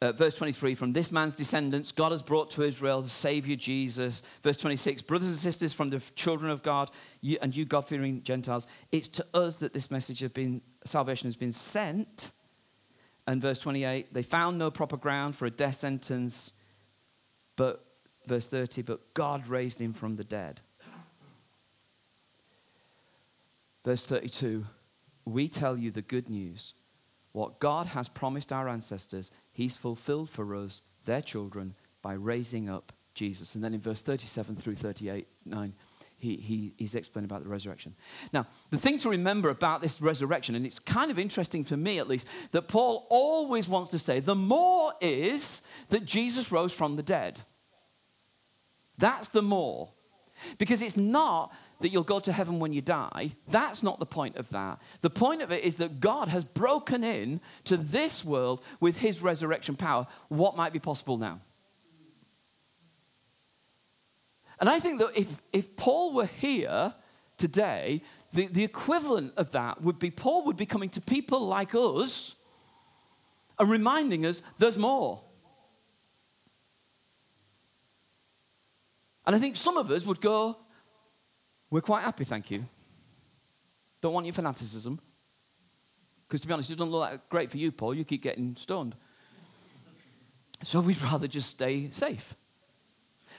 uh, 0.00 0.12
verse 0.12 0.36
23 0.36 0.76
from 0.76 0.92
this 0.92 1.12
man's 1.12 1.32
descendants 1.32 1.92
god 1.92 2.10
has 2.10 2.22
brought 2.22 2.50
to 2.50 2.64
israel 2.64 3.00
the 3.02 3.08
savior 3.08 3.54
jesus 3.54 4.20
verse 4.42 4.56
26 4.56 5.00
brothers 5.02 5.28
and 5.28 5.36
sisters 5.36 5.72
from 5.72 5.90
the 5.90 6.02
children 6.16 6.50
of 6.50 6.60
god 6.64 6.90
you, 7.20 7.38
and 7.40 7.54
you 7.54 7.64
god-fearing 7.64 8.20
gentiles 8.24 8.66
it's 8.90 9.06
to 9.06 9.24
us 9.32 9.60
that 9.60 9.72
this 9.72 9.92
message 9.92 10.24
of 10.24 10.34
been 10.34 10.60
salvation 10.84 11.28
has 11.28 11.36
been 11.36 11.52
sent 11.52 12.32
and 13.26 13.40
verse 13.40 13.58
28 13.58 14.12
they 14.12 14.22
found 14.22 14.58
no 14.58 14.70
proper 14.70 14.96
ground 14.96 15.36
for 15.36 15.46
a 15.46 15.50
death 15.50 15.76
sentence 15.76 16.52
but 17.56 17.84
verse 18.26 18.48
30 18.48 18.82
but 18.82 19.14
god 19.14 19.46
raised 19.48 19.80
him 19.80 19.92
from 19.92 20.16
the 20.16 20.24
dead 20.24 20.60
verse 23.84 24.02
32 24.02 24.66
we 25.24 25.48
tell 25.48 25.76
you 25.76 25.90
the 25.90 26.02
good 26.02 26.28
news 26.28 26.74
what 27.32 27.60
God 27.60 27.88
has 27.88 28.08
promised 28.08 28.52
our 28.52 28.68
ancestors, 28.68 29.30
He's 29.50 29.76
fulfilled 29.76 30.30
for 30.30 30.54
us, 30.54 30.82
their 31.04 31.22
children, 31.22 31.74
by 32.02 32.12
raising 32.12 32.68
up 32.68 32.92
Jesus. 33.14 33.54
And 33.54 33.64
then 33.64 33.74
in 33.74 33.80
verse 33.80 34.02
37 34.02 34.56
through 34.56 34.76
38, 34.76 35.26
9, 35.44 35.74
he, 36.22 36.36
he, 36.36 36.72
he's 36.78 36.94
explaining 36.94 37.28
about 37.28 37.42
the 37.42 37.48
resurrection. 37.48 37.96
Now, 38.32 38.46
the 38.70 38.78
thing 38.78 38.96
to 38.98 39.10
remember 39.10 39.48
about 39.48 39.82
this 39.82 40.00
resurrection, 40.00 40.54
and 40.54 40.64
it's 40.64 40.78
kind 40.78 41.10
of 41.10 41.18
interesting 41.18 41.64
for 41.64 41.76
me 41.76 41.98
at 41.98 42.06
least, 42.06 42.28
that 42.52 42.68
Paul 42.68 43.08
always 43.10 43.66
wants 43.66 43.90
to 43.90 43.98
say 43.98 44.20
the 44.20 44.36
more 44.36 44.92
is 45.00 45.62
that 45.88 46.04
Jesus 46.04 46.52
rose 46.52 46.72
from 46.72 46.94
the 46.94 47.02
dead. 47.02 47.40
That's 48.98 49.30
the 49.30 49.42
more. 49.42 49.90
Because 50.58 50.80
it's 50.80 50.96
not 50.96 51.52
that 51.80 51.90
you'll 51.90 52.04
go 52.04 52.20
to 52.20 52.30
heaven 52.30 52.60
when 52.60 52.72
you 52.72 52.82
die. 52.82 53.32
That's 53.48 53.82
not 53.82 53.98
the 53.98 54.06
point 54.06 54.36
of 54.36 54.48
that. 54.50 54.78
The 55.00 55.10
point 55.10 55.42
of 55.42 55.50
it 55.50 55.64
is 55.64 55.76
that 55.78 55.98
God 55.98 56.28
has 56.28 56.44
broken 56.44 57.02
in 57.02 57.40
to 57.64 57.76
this 57.76 58.24
world 58.24 58.62
with 58.78 58.98
his 58.98 59.22
resurrection 59.22 59.74
power. 59.74 60.06
What 60.28 60.56
might 60.56 60.72
be 60.72 60.78
possible 60.78 61.16
now? 61.16 61.40
And 64.62 64.70
I 64.70 64.78
think 64.78 65.00
that 65.00 65.10
if, 65.16 65.26
if 65.52 65.74
Paul 65.74 66.14
were 66.14 66.26
here 66.26 66.94
today, 67.36 68.00
the, 68.32 68.46
the 68.46 68.62
equivalent 68.62 69.32
of 69.36 69.50
that 69.50 69.82
would 69.82 69.98
be 69.98 70.08
Paul 70.08 70.44
would 70.44 70.56
be 70.56 70.66
coming 70.66 70.88
to 70.90 71.00
people 71.00 71.48
like 71.48 71.74
us 71.74 72.36
and 73.58 73.68
reminding 73.68 74.24
us 74.24 74.40
there's 74.60 74.78
more. 74.78 75.20
And 79.26 79.34
I 79.34 79.40
think 79.40 79.56
some 79.56 79.76
of 79.76 79.90
us 79.90 80.06
would 80.06 80.20
go, 80.20 80.56
We're 81.68 81.80
quite 81.80 82.04
happy, 82.04 82.22
thank 82.22 82.48
you. 82.48 82.64
Don't 84.00 84.14
want 84.14 84.26
your 84.26 84.32
fanaticism. 84.32 85.00
Because 86.28 86.40
to 86.42 86.46
be 86.46 86.52
honest, 86.52 86.70
it 86.70 86.76
doesn't 86.76 86.92
look 86.92 87.10
that 87.10 87.28
great 87.28 87.50
for 87.50 87.56
you, 87.56 87.72
Paul. 87.72 87.96
You 87.96 88.04
keep 88.04 88.22
getting 88.22 88.54
stoned. 88.54 88.94
So 90.62 90.78
we'd 90.78 91.02
rather 91.02 91.26
just 91.26 91.50
stay 91.50 91.90
safe. 91.90 92.36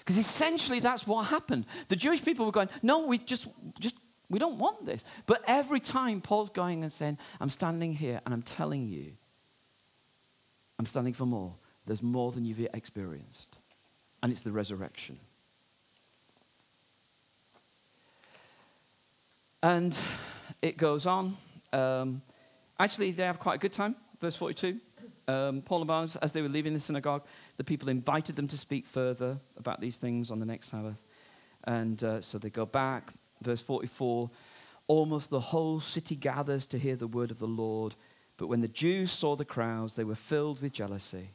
Because 0.03 0.17
essentially 0.17 0.81
that's 0.81 1.07
what 1.07 1.27
happened. 1.27 1.65
The 1.87 1.95
Jewish 1.95 2.23
people 2.23 2.45
were 2.45 2.51
going, 2.51 2.69
no, 2.81 3.05
we 3.05 3.17
just, 3.17 3.47
just, 3.79 3.95
we 4.29 4.37
don't 4.37 4.57
want 4.57 4.85
this. 4.85 5.05
But 5.25 5.43
every 5.47 5.79
time 5.79 6.19
Paul's 6.19 6.49
going 6.49 6.83
and 6.83 6.91
saying, 6.91 7.17
I'm 7.39 7.49
standing 7.49 7.93
here 7.93 8.19
and 8.25 8.33
I'm 8.33 8.41
telling 8.41 8.87
you, 8.87 9.13
I'm 10.77 10.85
standing 10.85 11.13
for 11.13 11.25
more. 11.25 11.53
There's 11.85 12.03
more 12.03 12.31
than 12.31 12.43
you've 12.43 12.59
yet 12.59 12.75
experienced. 12.75 13.57
And 14.21 14.31
it's 14.31 14.41
the 14.41 14.51
resurrection. 14.51 15.19
And 19.61 19.97
it 20.61 20.75
goes 20.75 21.05
on. 21.05 21.37
Um, 21.71 22.21
actually, 22.77 23.11
they 23.11 23.23
have 23.23 23.39
quite 23.39 23.55
a 23.55 23.59
good 23.59 23.71
time. 23.71 23.95
Verse 24.19 24.35
42. 24.35 24.79
Um, 25.27 25.61
Paul 25.61 25.79
and 25.79 25.87
Barnabas, 25.87 26.15
as 26.17 26.33
they 26.33 26.41
were 26.41 26.49
leaving 26.49 26.73
the 26.73 26.79
synagogue, 26.79 27.23
the 27.55 27.63
people 27.63 27.89
invited 27.89 28.35
them 28.35 28.47
to 28.47 28.57
speak 28.57 28.85
further 28.85 29.39
about 29.57 29.79
these 29.79 29.97
things 29.97 30.31
on 30.31 30.39
the 30.39 30.45
next 30.45 30.69
Sabbath. 30.69 30.99
And 31.63 32.03
uh, 32.03 32.21
so 32.21 32.37
they 32.37 32.49
go 32.49 32.65
back. 32.65 33.13
Verse 33.41 33.61
44 33.61 34.29
Almost 34.87 35.29
the 35.29 35.39
whole 35.39 35.79
city 35.79 36.15
gathers 36.15 36.65
to 36.67 36.77
hear 36.77 36.95
the 36.95 37.07
word 37.07 37.31
of 37.31 37.39
the 37.39 37.47
Lord. 37.47 37.95
But 38.35 38.47
when 38.47 38.61
the 38.61 38.67
Jews 38.67 39.11
saw 39.11 39.35
the 39.35 39.45
crowds, 39.45 39.95
they 39.95 40.03
were 40.03 40.15
filled 40.15 40.61
with 40.61 40.73
jealousy. 40.73 41.29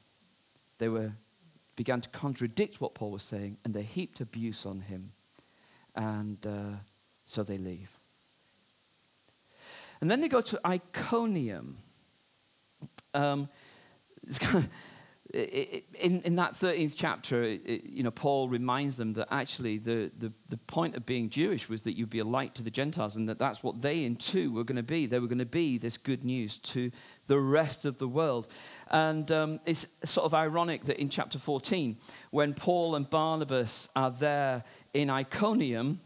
They 0.78 0.88
were, 0.88 1.12
began 1.76 2.00
to 2.02 2.08
contradict 2.10 2.80
what 2.80 2.94
Paul 2.94 3.12
was 3.12 3.22
saying, 3.22 3.56
and 3.64 3.72
they 3.72 3.82
heaped 3.82 4.20
abuse 4.20 4.66
on 4.66 4.80
him. 4.80 5.12
And 5.94 6.44
uh, 6.46 6.76
so 7.24 7.42
they 7.42 7.56
leave. 7.56 7.90
And 10.00 10.10
then 10.10 10.20
they 10.20 10.28
go 10.28 10.40
to 10.42 10.60
Iconium. 10.66 11.78
Um, 13.14 13.48
kind 14.36 14.64
of, 14.64 14.70
in, 15.34 16.22
in 16.22 16.36
that 16.36 16.54
13th 16.54 16.94
chapter, 16.96 17.42
it, 17.42 17.84
you 17.84 18.02
know, 18.02 18.10
Paul 18.10 18.48
reminds 18.48 18.96
them 18.96 19.12
that 19.14 19.28
actually 19.30 19.76
the, 19.76 20.10
the, 20.18 20.32
the 20.48 20.56
point 20.56 20.96
of 20.96 21.04
being 21.04 21.28
Jewish 21.28 21.68
was 21.68 21.82
that 21.82 21.96
you'd 21.96 22.08
be 22.08 22.20
a 22.20 22.24
light 22.24 22.54
to 22.54 22.62
the 22.62 22.70
Gentiles 22.70 23.16
and 23.16 23.28
that 23.28 23.38
that's 23.38 23.62
what 23.62 23.82
they 23.82 24.04
in 24.04 24.16
two 24.16 24.52
were 24.52 24.64
going 24.64 24.76
to 24.76 24.82
be. 24.82 25.04
They 25.04 25.18
were 25.18 25.26
going 25.26 25.38
to 25.38 25.44
be 25.44 25.76
this 25.76 25.98
good 25.98 26.24
news 26.24 26.56
to 26.58 26.90
the 27.26 27.38
rest 27.38 27.84
of 27.84 27.98
the 27.98 28.08
world. 28.08 28.48
And 28.90 29.30
um, 29.30 29.60
it's 29.66 29.86
sort 30.02 30.24
of 30.24 30.32
ironic 30.32 30.86
that 30.86 30.98
in 30.98 31.10
chapter 31.10 31.38
14, 31.38 31.98
when 32.30 32.54
Paul 32.54 32.94
and 32.94 33.08
Barnabas 33.08 33.90
are 33.94 34.10
there 34.10 34.64
in 34.94 35.10
Iconium, 35.10 36.00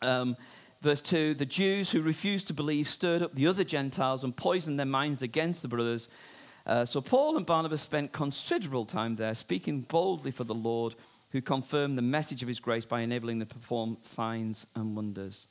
um, 0.00 0.36
Verse 0.80 1.00
2 1.00 1.34
The 1.34 1.46
Jews 1.46 1.92
who 1.92 2.02
refused 2.02 2.48
to 2.48 2.54
believe 2.54 2.88
stirred 2.88 3.22
up 3.22 3.34
the 3.34 3.46
other 3.46 3.62
Gentiles 3.62 4.24
and 4.24 4.36
poisoned 4.36 4.78
their 4.78 4.86
minds 4.86 5.22
against 5.22 5.62
the 5.62 5.68
brothers. 5.68 6.08
Uh, 6.66 6.84
so 6.84 7.00
Paul 7.00 7.36
and 7.36 7.46
Barnabas 7.46 7.82
spent 7.82 8.12
considerable 8.12 8.86
time 8.86 9.16
there, 9.16 9.34
speaking 9.34 9.82
boldly 9.82 10.30
for 10.30 10.44
the 10.44 10.54
Lord, 10.54 10.94
who 11.30 11.40
confirmed 11.40 11.96
the 11.96 12.02
message 12.02 12.42
of 12.42 12.48
his 12.48 12.60
grace 12.60 12.84
by 12.84 13.00
enabling 13.00 13.38
them 13.38 13.48
to 13.48 13.54
perform 13.54 13.96
signs 14.02 14.66
and 14.74 14.94
wonders. 14.94 15.48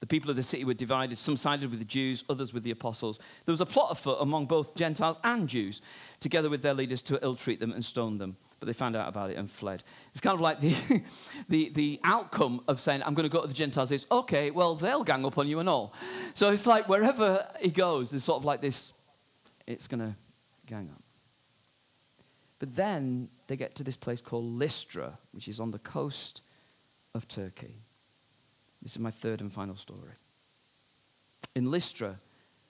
The 0.00 0.06
people 0.08 0.28
of 0.28 0.36
the 0.36 0.42
city 0.42 0.64
were 0.64 0.74
divided. 0.74 1.16
Some 1.16 1.36
sided 1.36 1.70
with 1.70 1.78
the 1.78 1.84
Jews, 1.86 2.24
others 2.28 2.52
with 2.52 2.62
the 2.62 2.72
apostles. 2.72 3.18
There 3.46 3.52
was 3.52 3.62
a 3.62 3.66
plot 3.66 3.90
afoot 3.90 4.18
among 4.20 4.44
both 4.44 4.74
Gentiles 4.74 5.18
and 5.24 5.48
Jews, 5.48 5.80
together 6.20 6.50
with 6.50 6.60
their 6.60 6.74
leaders, 6.74 7.00
to 7.02 7.18
ill 7.22 7.36
treat 7.36 7.58
them 7.58 7.72
and 7.72 7.82
stone 7.82 8.18
them. 8.18 8.36
But 8.60 8.66
they 8.66 8.74
found 8.74 8.96
out 8.96 9.08
about 9.08 9.30
it 9.30 9.38
and 9.38 9.50
fled. 9.50 9.82
It's 10.10 10.20
kind 10.20 10.34
of 10.34 10.42
like 10.42 10.60
the, 10.60 10.74
the, 11.48 11.70
the 11.70 12.00
outcome 12.04 12.60
of 12.68 12.80
saying, 12.80 13.02
I'm 13.02 13.14
going 13.14 13.26
to 13.26 13.32
go 13.32 13.40
to 13.40 13.48
the 13.48 13.54
Gentiles 13.54 13.92
is, 13.92 14.06
okay, 14.12 14.50
well, 14.50 14.74
they'll 14.74 15.04
gang 15.04 15.24
up 15.24 15.38
on 15.38 15.48
you 15.48 15.60
and 15.60 15.70
all. 15.70 15.94
So 16.34 16.52
it's 16.52 16.66
like 16.66 16.86
wherever 16.86 17.48
he 17.60 17.70
goes, 17.70 18.10
there's 18.10 18.24
sort 18.24 18.40
of 18.40 18.44
like 18.44 18.60
this 18.60 18.92
it's 19.66 19.86
going 19.86 20.00
to 20.00 20.14
gang 20.66 20.90
up. 20.94 21.02
But 22.58 22.76
then 22.76 23.28
they 23.46 23.56
get 23.56 23.74
to 23.76 23.84
this 23.84 23.96
place 23.96 24.20
called 24.20 24.44
Lystra, 24.44 25.18
which 25.32 25.48
is 25.48 25.60
on 25.60 25.70
the 25.70 25.78
coast 25.78 26.40
of 27.14 27.28
Turkey. 27.28 27.82
This 28.80 28.92
is 28.92 28.98
my 28.98 29.10
third 29.10 29.40
and 29.40 29.52
final 29.52 29.76
story. 29.76 30.14
In 31.54 31.70
Lystra, 31.70 32.20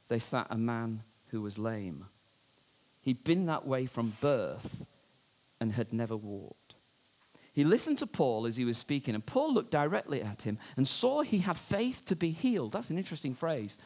they 0.09 0.19
sat 0.19 0.47
a 0.51 0.57
man 0.57 1.03
who 1.29 1.43
was 1.43 1.59
lame. 1.59 2.07
He'd 3.01 3.25
been 3.25 3.47
that 3.47 3.67
way 3.67 3.87
from 3.87 4.17
birth 4.21 4.87
and 5.61 5.73
had 5.73 5.93
never 5.93 6.17
walked. 6.17 6.64
He 7.55 7.63
listened 7.65 7.99
to 7.99 8.07
Paul 8.07 8.47
as 8.47 8.57
he 8.57 8.65
was 8.65 8.77
speaking, 8.77 9.15
and 9.15 9.25
Paul 9.25 9.55
looked 9.55 9.71
directly 9.71 10.21
at 10.21 10.43
him 10.43 10.59
and 10.77 10.87
saw 10.87 11.23
he 11.23 11.39
had 11.39 11.57
faith 11.57 12.05
to 12.07 12.17
be 12.17 12.31
healed. 12.31 12.73
That's 12.73 12.91
an 12.91 12.99
interesting 12.99 13.35
phrase. 13.35 13.79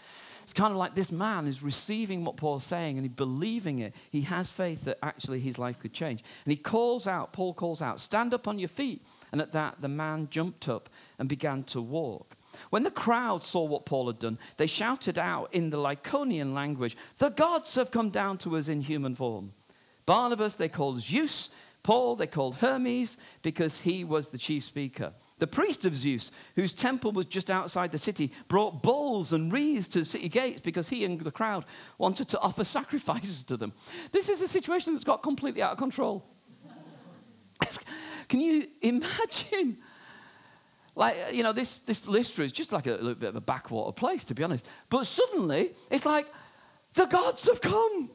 It's 0.42 0.54
kind 0.54 0.72
of 0.72 0.78
like 0.78 0.94
this 0.94 1.12
man 1.12 1.46
is 1.46 1.62
receiving 1.62 2.24
what 2.24 2.38
Paul's 2.38 2.64
saying 2.64 2.96
and 2.96 3.06
he's 3.06 3.14
believing 3.14 3.80
it. 3.80 3.94
He 4.10 4.22
has 4.22 4.48
faith 4.48 4.84
that 4.84 4.96
actually 5.02 5.40
his 5.40 5.58
life 5.58 5.78
could 5.78 5.92
change. 5.92 6.24
And 6.46 6.50
he 6.50 6.56
calls 6.56 7.06
out, 7.06 7.34
Paul 7.34 7.52
calls 7.52 7.82
out, 7.82 8.00
stand 8.00 8.32
up 8.32 8.48
on 8.48 8.58
your 8.58 8.70
feet. 8.70 9.04
And 9.30 9.42
at 9.42 9.52
that, 9.52 9.82
the 9.82 9.88
man 9.88 10.28
jumped 10.30 10.66
up 10.66 10.88
and 11.18 11.28
began 11.28 11.64
to 11.64 11.82
walk. 11.82 12.34
When 12.70 12.82
the 12.82 12.90
crowd 12.90 13.44
saw 13.44 13.64
what 13.64 13.84
Paul 13.84 14.06
had 14.06 14.18
done, 14.18 14.38
they 14.56 14.66
shouted 14.66 15.18
out 15.18 15.52
in 15.52 15.68
the 15.68 15.76
Lycaonian 15.76 16.54
language, 16.54 16.96
The 17.18 17.28
gods 17.28 17.74
have 17.74 17.90
come 17.90 18.08
down 18.08 18.38
to 18.38 18.56
us 18.56 18.68
in 18.68 18.80
human 18.80 19.14
form. 19.14 19.52
Barnabas 20.06 20.54
they 20.54 20.70
called 20.70 21.02
Zeus, 21.02 21.50
Paul 21.82 22.16
they 22.16 22.26
called 22.26 22.56
Hermes 22.56 23.16
because 23.42 23.78
he 23.80 24.04
was 24.04 24.30
the 24.30 24.38
chief 24.38 24.64
speaker. 24.64 25.12
The 25.38 25.46
priest 25.46 25.84
of 25.84 25.94
Zeus, 25.94 26.32
whose 26.56 26.72
temple 26.72 27.12
was 27.12 27.26
just 27.26 27.50
outside 27.50 27.92
the 27.92 27.98
city, 27.98 28.32
brought 28.48 28.82
bulls 28.82 29.32
and 29.32 29.52
wreaths 29.52 29.88
to 29.88 30.00
the 30.00 30.04
city 30.04 30.28
gates 30.28 30.60
because 30.60 30.88
he 30.88 31.04
and 31.04 31.20
the 31.20 31.30
crowd 31.30 31.64
wanted 31.96 32.28
to 32.30 32.40
offer 32.40 32.64
sacrifices 32.64 33.44
to 33.44 33.56
them. 33.56 33.72
This 34.10 34.28
is 34.28 34.42
a 34.42 34.48
situation 34.48 34.94
that's 34.94 35.04
got 35.04 35.22
completely 35.22 35.62
out 35.62 35.72
of 35.72 35.78
control. 35.78 36.26
Can 38.28 38.40
you 38.40 38.66
imagine? 38.82 39.78
Like, 40.96 41.16
you 41.32 41.44
know, 41.44 41.52
this, 41.52 41.76
this 41.76 42.04
Lystra 42.08 42.44
is 42.44 42.50
just 42.50 42.72
like 42.72 42.88
a, 42.88 42.94
a 42.94 42.96
little 42.96 43.14
bit 43.14 43.28
of 43.28 43.36
a 43.36 43.40
backwater 43.40 43.92
place, 43.92 44.24
to 44.24 44.34
be 44.34 44.42
honest. 44.42 44.68
But 44.90 45.06
suddenly, 45.06 45.70
it's 45.92 46.04
like, 46.04 46.26
the 46.94 47.06
gods 47.06 47.46
have 47.46 47.60
come. 47.60 48.10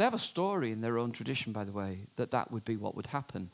They 0.00 0.04
have 0.04 0.14
a 0.14 0.18
story 0.18 0.72
in 0.72 0.80
their 0.80 0.96
own 0.96 1.12
tradition, 1.12 1.52
by 1.52 1.64
the 1.64 1.72
way, 1.72 2.06
that 2.16 2.30
that 2.30 2.50
would 2.50 2.64
be 2.64 2.78
what 2.78 2.96
would 2.96 3.08
happen. 3.08 3.50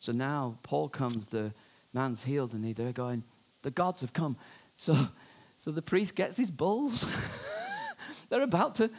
So 0.00 0.10
now 0.10 0.58
Paul 0.64 0.88
comes, 0.88 1.26
the 1.26 1.54
man's 1.92 2.24
healed, 2.24 2.54
and 2.54 2.74
they're 2.74 2.90
going, 2.90 3.22
the 3.62 3.70
gods 3.70 4.00
have 4.00 4.12
come. 4.12 4.36
So, 4.76 4.96
so 5.58 5.70
the 5.70 5.80
priest 5.80 6.16
gets 6.16 6.36
his 6.36 6.50
bulls. 6.50 7.08
they're 8.30 8.42
about 8.42 8.74
to 8.74 8.90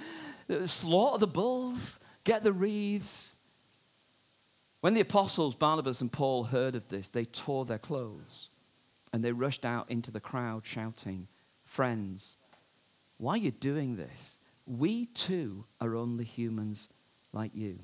uh, 0.50 0.66
slaughter 0.66 1.18
the 1.18 1.28
bulls, 1.28 2.00
get 2.24 2.42
the 2.42 2.54
wreaths. 2.54 3.34
When 4.80 4.94
the 4.94 5.02
apostles, 5.02 5.56
Barnabas 5.56 6.00
and 6.00 6.10
Paul, 6.10 6.46
heard 6.46 6.76
of 6.76 6.88
this, 6.88 7.10
they 7.10 7.26
tore 7.26 7.66
their 7.66 7.80
clothes 7.80 8.50
and 9.12 9.22
they 9.22 9.34
rushed 9.34 9.66
out 9.66 9.92
into 9.92 10.10
the 10.10 10.22
crowd 10.22 10.66
shouting, 10.66 11.28
Friends, 11.66 12.38
why 13.18 13.34
are 13.34 13.38
you 13.40 13.52
doing 13.52 13.98
this? 13.98 14.40
We 14.72 15.08
too 15.08 15.66
are 15.82 15.98
only 15.98 16.24
humans 16.24 16.88
like 17.34 17.54
you. 17.54 17.80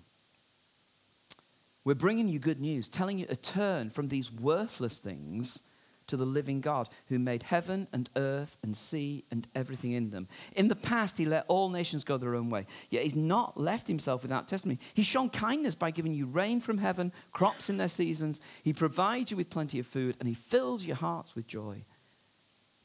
We're 1.84 1.96
bringing 1.96 2.30
you 2.30 2.40
good 2.40 2.62
news, 2.62 2.88
telling 2.88 3.18
you 3.18 3.26
to 3.26 3.36
turn 3.36 3.90
from 3.90 4.08
these 4.08 4.32
worthless 4.32 5.00
things 5.00 5.64
to 6.08 6.16
the 6.16 6.26
living 6.26 6.62
God 6.62 6.88
who 7.08 7.20
made 7.20 7.44
heaven 7.44 7.90
and 7.92 8.10
earth 8.16 8.56
and 8.64 8.76
sea 8.76 9.26
and 9.32 9.46
everything 9.54 9.92
in 9.92 10.12
them. 10.12 10.30
In 10.56 10.70
the 10.70 10.78
past, 10.78 11.18
he 11.18 11.26
let 11.26 11.44
all 11.50 11.70
nations 11.70 12.06
go 12.06 12.18
their 12.18 12.36
own 12.36 12.50
way, 12.50 12.66
yet 12.90 13.04
he's 13.04 13.16
not 13.16 13.60
left 13.60 13.90
himself 13.90 14.22
without 14.22 14.48
testimony. 14.48 14.80
He's 14.94 15.06
shown 15.06 15.30
kindness 15.30 15.76
by 15.76 15.92
giving 15.92 16.14
you 16.14 16.26
rain 16.26 16.62
from 16.62 16.78
heaven, 16.78 17.12
crops 17.34 17.70
in 17.70 17.76
their 17.76 17.90
seasons. 17.90 18.40
He 18.64 18.72
provides 18.72 19.30
you 19.32 19.36
with 19.36 19.50
plenty 19.50 19.78
of 19.80 19.88
food, 19.88 20.16
and 20.22 20.30
he 20.30 20.36
fills 20.36 20.86
your 20.86 20.96
hearts 20.96 21.36
with 21.36 21.48
joy. 21.48 21.84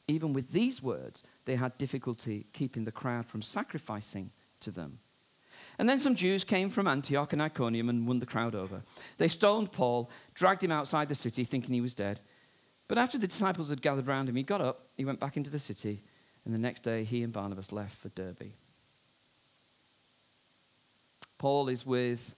Even 0.07 0.33
with 0.33 0.51
these 0.51 0.81
words, 0.81 1.23
they 1.45 1.55
had 1.55 1.77
difficulty 1.77 2.45
keeping 2.53 2.83
the 2.83 2.91
crowd 2.91 3.25
from 3.25 3.41
sacrificing 3.41 4.31
to 4.59 4.71
them. 4.71 4.99
And 5.79 5.87
then 5.87 5.99
some 5.99 6.15
Jews 6.15 6.43
came 6.43 6.69
from 6.69 6.87
Antioch 6.87 7.33
and 7.33 7.41
Iconium 7.41 7.89
and 7.89 8.07
won 8.07 8.19
the 8.19 8.25
crowd 8.25 8.53
over. 8.53 8.83
They 9.17 9.27
stoned 9.27 9.71
Paul, 9.71 10.09
dragged 10.33 10.63
him 10.63 10.71
outside 10.71 11.09
the 11.09 11.15
city, 11.15 11.43
thinking 11.43 11.73
he 11.73 11.81
was 11.81 11.93
dead. 11.93 12.19
But 12.87 12.97
after 12.97 13.17
the 13.17 13.27
disciples 13.27 13.69
had 13.69 13.81
gathered 13.81 14.07
round 14.07 14.29
him, 14.29 14.35
he 14.35 14.43
got 14.43 14.61
up, 14.61 14.87
he 14.97 15.05
went 15.05 15.19
back 15.19 15.37
into 15.37 15.49
the 15.49 15.59
city, 15.59 16.03
and 16.45 16.53
the 16.53 16.59
next 16.59 16.83
day 16.83 17.03
he 17.03 17.23
and 17.23 17.31
Barnabas 17.31 17.71
left 17.71 17.95
for 17.97 18.09
Derbe. 18.09 18.51
Paul 21.37 21.69
is 21.69 21.85
with 21.85 22.35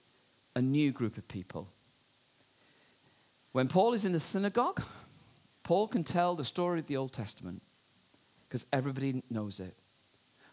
a 0.54 0.62
new 0.62 0.92
group 0.92 1.18
of 1.18 1.28
people. 1.28 1.68
When 3.52 3.68
Paul 3.68 3.92
is 3.92 4.04
in 4.04 4.12
the 4.12 4.20
synagogue, 4.20 4.82
Paul 5.66 5.88
can 5.88 6.04
tell 6.04 6.36
the 6.36 6.44
story 6.44 6.78
of 6.78 6.86
the 6.86 6.96
Old 6.96 7.12
Testament 7.12 7.60
because 8.48 8.66
everybody 8.72 9.24
knows 9.28 9.58
it. 9.58 9.76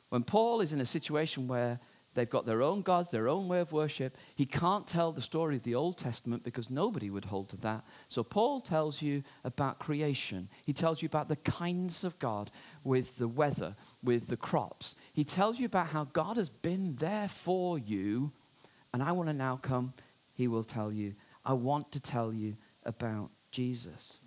When 0.10 0.24
Paul 0.24 0.60
is 0.60 0.74
in 0.74 0.82
a 0.82 0.88
situation 0.88 1.48
where 1.48 1.80
They've 2.14 2.30
got 2.30 2.46
their 2.46 2.62
own 2.62 2.82
gods, 2.82 3.12
their 3.12 3.28
own 3.28 3.48
way 3.48 3.60
of 3.60 3.72
worship. 3.72 4.18
He 4.36 4.46
can't 4.46 4.86
tell 4.86 5.12
the 5.12 5.22
story 5.22 5.56
of 5.56 5.64
the 5.64 5.76
Old 5.76 5.98
Testament 5.98 6.44
because 6.44 6.70
nobody 6.70 7.10
would 7.10 7.26
hold 7.26 7.50
to 7.50 7.58
that. 7.58 7.84
So 8.08 8.24
Paul 8.24 8.62
tells 8.62 9.02
you 9.02 9.24
about 9.44 9.80
creation. 9.80 10.50
He 10.66 10.74
tells 10.74 11.02
you 11.02 11.08
about 11.08 11.28
the 11.28 11.38
kindness 11.38 12.04
of 12.04 12.20
God 12.20 12.52
with 12.84 13.18
the 13.18 13.28
weather, 13.28 13.76
with 14.04 14.28
the 14.28 14.38
crops. 14.38 14.96
He 15.12 15.24
tells 15.24 15.60
you 15.60 15.66
about 15.66 15.88
how 15.88 16.04
God 16.06 16.38
has 16.38 16.50
been 16.50 16.96
there 16.98 17.30
for 17.30 17.80
you. 17.80 18.32
And 18.94 19.02
I 19.02 19.12
want 19.12 19.30
to 19.30 19.34
now 19.34 19.58
come, 19.58 19.94
he 20.34 20.48
will 20.48 20.64
tell 20.64 20.92
you. 20.92 21.16
I 21.44 21.54
want 21.54 21.92
to 21.94 22.00
tell 22.00 22.32
you 22.32 22.58
about 22.86 23.32
Jesus. 23.52 24.20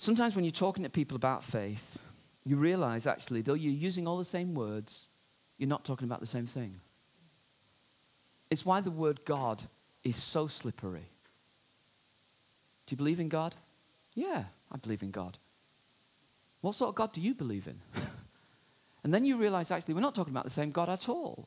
Sometimes 0.00 0.34
when 0.34 0.46
you're 0.46 0.50
talking 0.50 0.82
to 0.82 0.88
people 0.88 1.14
about 1.14 1.44
faith, 1.44 1.98
you 2.42 2.56
realize 2.56 3.06
actually, 3.06 3.42
though 3.42 3.52
you're 3.52 3.70
using 3.70 4.08
all 4.08 4.16
the 4.16 4.24
same 4.24 4.54
words, 4.54 5.08
you're 5.58 5.68
not 5.68 5.84
talking 5.84 6.06
about 6.06 6.20
the 6.20 6.26
same 6.26 6.46
thing. 6.46 6.80
It's 8.48 8.64
why 8.64 8.80
the 8.80 8.90
word 8.90 9.26
God 9.26 9.62
is 10.02 10.16
so 10.16 10.46
slippery. 10.46 11.10
Do 12.86 12.94
you 12.94 12.96
believe 12.96 13.20
in 13.20 13.28
God? 13.28 13.54
Yeah, 14.14 14.44
I 14.72 14.78
believe 14.78 15.02
in 15.02 15.10
God. 15.10 15.36
What 16.62 16.76
sort 16.76 16.88
of 16.88 16.94
God 16.94 17.12
do 17.12 17.20
you 17.20 17.34
believe 17.34 17.66
in? 17.66 17.78
and 19.04 19.12
then 19.12 19.26
you 19.26 19.36
realize 19.36 19.70
actually, 19.70 19.92
we're 19.92 20.00
not 20.00 20.14
talking 20.14 20.32
about 20.32 20.44
the 20.44 20.50
same 20.50 20.70
God 20.70 20.88
at 20.88 21.10
all. 21.10 21.46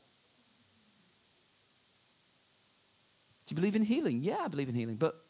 Do 3.46 3.52
you 3.52 3.56
believe 3.56 3.74
in 3.74 3.82
healing? 3.82 4.20
Yeah, 4.20 4.42
I 4.44 4.46
believe 4.46 4.68
in 4.68 4.76
healing, 4.76 4.94
but 4.94 5.24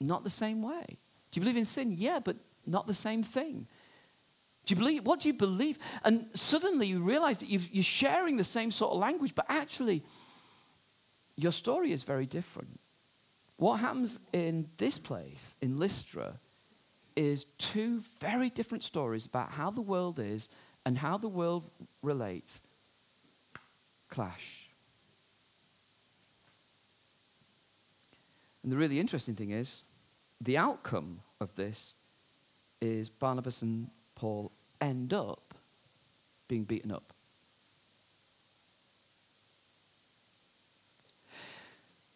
not 0.00 0.24
the 0.24 0.28
same 0.28 0.60
way. 0.60 0.98
Do 1.30 1.38
you 1.38 1.40
believe 1.40 1.56
in 1.56 1.64
sin? 1.64 1.92
Yeah, 1.92 2.18
but 2.18 2.36
not 2.66 2.86
the 2.86 2.94
same 2.94 3.22
thing. 3.22 3.66
Do 4.66 4.74
you 4.74 4.78
believe? 4.78 5.04
What 5.04 5.20
do 5.20 5.28
you 5.28 5.34
believe? 5.34 5.78
And 6.04 6.26
suddenly 6.32 6.86
you 6.86 7.00
realize 7.00 7.38
that 7.40 7.48
you 7.48 7.80
are 7.80 7.82
sharing 7.82 8.36
the 8.36 8.44
same 8.44 8.70
sort 8.70 8.92
of 8.92 8.98
language, 8.98 9.34
but 9.34 9.46
actually, 9.48 10.02
your 11.36 11.52
story 11.52 11.92
is 11.92 12.02
very 12.02 12.26
different. 12.26 12.80
What 13.56 13.76
happens 13.76 14.20
in 14.32 14.68
this 14.78 14.98
place, 14.98 15.56
in 15.60 15.78
Lystra, 15.78 16.40
is 17.14 17.44
two 17.58 18.02
very 18.20 18.50
different 18.50 18.82
stories 18.82 19.26
about 19.26 19.52
how 19.52 19.70
the 19.70 19.80
world 19.80 20.18
is 20.18 20.48
and 20.86 20.98
how 20.98 21.18
the 21.18 21.28
world 21.28 21.70
relates 22.02 22.60
clash. 24.08 24.70
And 28.62 28.72
the 28.72 28.76
really 28.76 28.98
interesting 28.98 29.34
thing 29.34 29.50
is, 29.50 29.82
the 30.40 30.56
outcome 30.56 31.20
of 31.40 31.54
this 31.54 31.94
is 32.80 33.08
Barnabas 33.08 33.62
and 33.62 33.88
Paul 34.14 34.52
end 34.80 35.12
up 35.12 35.54
being 36.48 36.64
beaten 36.64 36.92
up. 36.92 37.12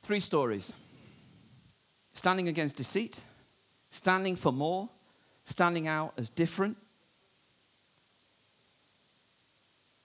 Three 0.03 0.21
stories 0.21 0.73
standing 2.13 2.49
against 2.49 2.77
deceit, 2.77 3.23
standing 3.91 4.37
for 4.37 4.53
more, 4.53 4.89
standing 5.45 5.87
out 5.87 6.13
as 6.17 6.29
different. 6.29 6.77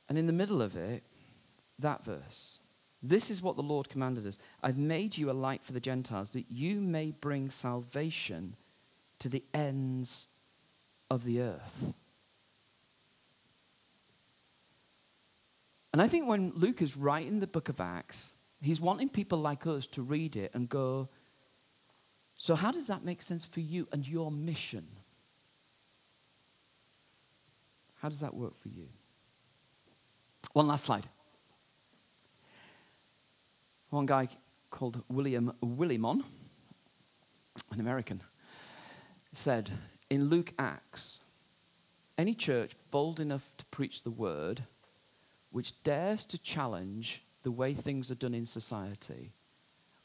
And 0.10 0.18
in 0.18 0.28
the 0.28 0.34
middle 0.34 0.62
of 0.62 0.76
it, 0.76 1.04
that 1.80 2.04
verse. 2.04 2.60
This 3.02 3.30
is 3.30 3.42
what 3.42 3.56
the 3.56 3.64
Lord 3.64 3.90
commanded 3.90 4.26
us 4.28 4.38
I've 4.62 4.78
made 4.78 5.18
you 5.18 5.30
a 5.30 5.34
light 5.34 5.64
for 5.64 5.74
the 5.74 5.80
Gentiles, 5.80 6.32
that 6.32 6.52
you 6.52 6.80
may 6.80 7.12
bring 7.12 7.50
salvation 7.50 8.56
to 9.20 9.30
the 9.30 9.44
ends 9.54 10.28
of 11.10 11.24
the 11.24 11.42
earth. 11.42 11.94
And 15.92 16.02
I 16.02 16.08
think 16.08 16.28
when 16.28 16.52
Luke 16.56 16.82
is 16.82 16.98
writing 16.98 17.40
the 17.40 17.48
book 17.48 17.70
of 17.70 17.80
Acts, 17.80 18.34
he's 18.62 18.82
wanting 18.82 19.10
people 19.10 19.38
like 19.40 19.68
us 19.68 19.86
to 19.88 20.02
read 20.02 20.36
it 20.36 20.52
and 20.56 20.68
go, 20.68 21.08
so 22.36 22.56
how 22.56 22.72
does 22.72 22.88
that 22.88 23.06
make 23.06 23.22
sense 23.22 23.46
for 23.46 23.60
you 23.60 23.88
and 23.92 24.08
your 24.08 24.32
mission? 24.32 24.88
How 28.02 28.10
does 28.10 28.22
that 28.22 28.34
work 28.34 28.60
for 28.60 28.70
you? 28.70 28.88
One 30.54 30.68
last 30.68 30.86
slide. 30.86 31.08
One 33.92 34.08
guy 34.08 34.28
called 34.72 35.04
William 35.08 35.54
Willimon, 35.64 36.24
an 37.72 37.80
American, 37.80 38.22
said, 39.32 39.70
in 40.14 40.26
Luke 40.26 40.54
Acts, 40.60 41.22
any 42.20 42.36
church 42.36 42.74
bold 42.92 43.20
enough 43.20 43.50
to 43.58 43.66
preach 43.66 44.04
the 44.04 44.12
word, 44.12 44.62
which 45.50 45.82
dares 45.84 46.24
to 46.26 46.38
challenge 46.38 47.24
the 47.42 47.50
way 47.50 47.74
things 47.74 48.12
are 48.12 48.16
done 48.16 48.36
in 48.36 48.46
society, 48.46 49.32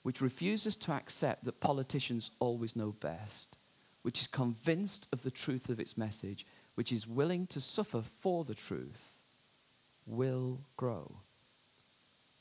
which 0.05 0.23
refuses 0.23 0.77
to 0.77 0.93
accept 0.93 1.45
that 1.45 1.61
politicians 1.61 2.31
always 2.41 2.75
know 2.75 2.91
best, 2.91 3.59
which 4.01 4.23
is 4.23 4.27
convinced 4.27 5.07
of 5.13 5.23
the 5.25 5.31
truth 5.31 5.69
of 5.69 5.79
its 5.79 5.99
message, 5.99 6.47
which 6.75 6.91
is 6.91 7.07
willing 7.07 7.47
to 7.47 7.61
suffer 7.61 8.01
for 8.01 8.45
the 8.45 8.55
truth, 8.55 9.21
will 10.07 10.59
grow. 10.79 11.19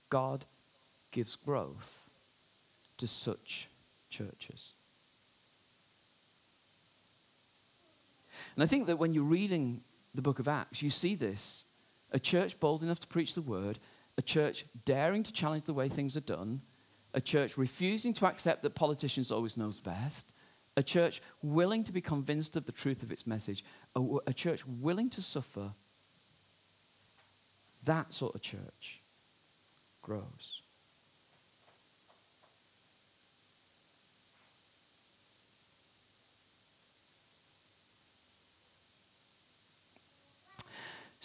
God 0.10 0.46
gives 1.12 1.36
growth 1.36 2.04
to 2.98 3.08
such 3.08 3.68
churches. 4.10 4.72
And 8.56 8.64
I 8.64 8.68
think 8.68 8.88
that 8.88 8.98
when 8.98 9.14
you're 9.14 9.24
reading 9.24 9.82
the 10.14 10.22
book 10.22 10.40
of 10.40 10.48
Acts, 10.48 10.82
you 10.82 10.90
see 10.90 11.16
this 11.16 11.66
a 12.12 12.20
church 12.20 12.60
bold 12.60 12.84
enough 12.84 13.00
to 13.02 13.08
preach 13.08 13.36
the 13.36 13.42
word, 13.42 13.80
a 14.18 14.22
church 14.22 14.66
daring 14.86 15.24
to 15.24 15.34
challenge 15.34 15.66
the 15.66 15.74
way 15.74 15.90
things 15.90 16.16
are 16.16 16.22
done, 16.22 16.62
a 17.14 17.22
church 17.22 17.58
refusing 17.58 18.14
to 18.14 18.26
accept 18.26 18.62
that 18.62 18.76
politicians 18.76 19.32
always 19.32 19.58
know 19.58 19.74
best, 19.84 20.34
a 20.76 20.84
church 20.84 21.22
willing 21.42 21.84
to 21.84 21.92
be 21.92 22.02
convinced 22.02 22.56
of 22.56 22.66
the 22.66 22.72
truth 22.72 23.04
of 23.04 23.12
its 23.12 23.28
message, 23.28 23.66
a, 23.96 24.02
a 24.28 24.34
church 24.34 24.66
willing 24.66 25.10
to 25.10 25.22
suffer. 25.22 25.74
That 27.84 28.14
sort 28.14 28.36
of 28.36 28.42
church 28.42 29.02
grows. 30.02 30.62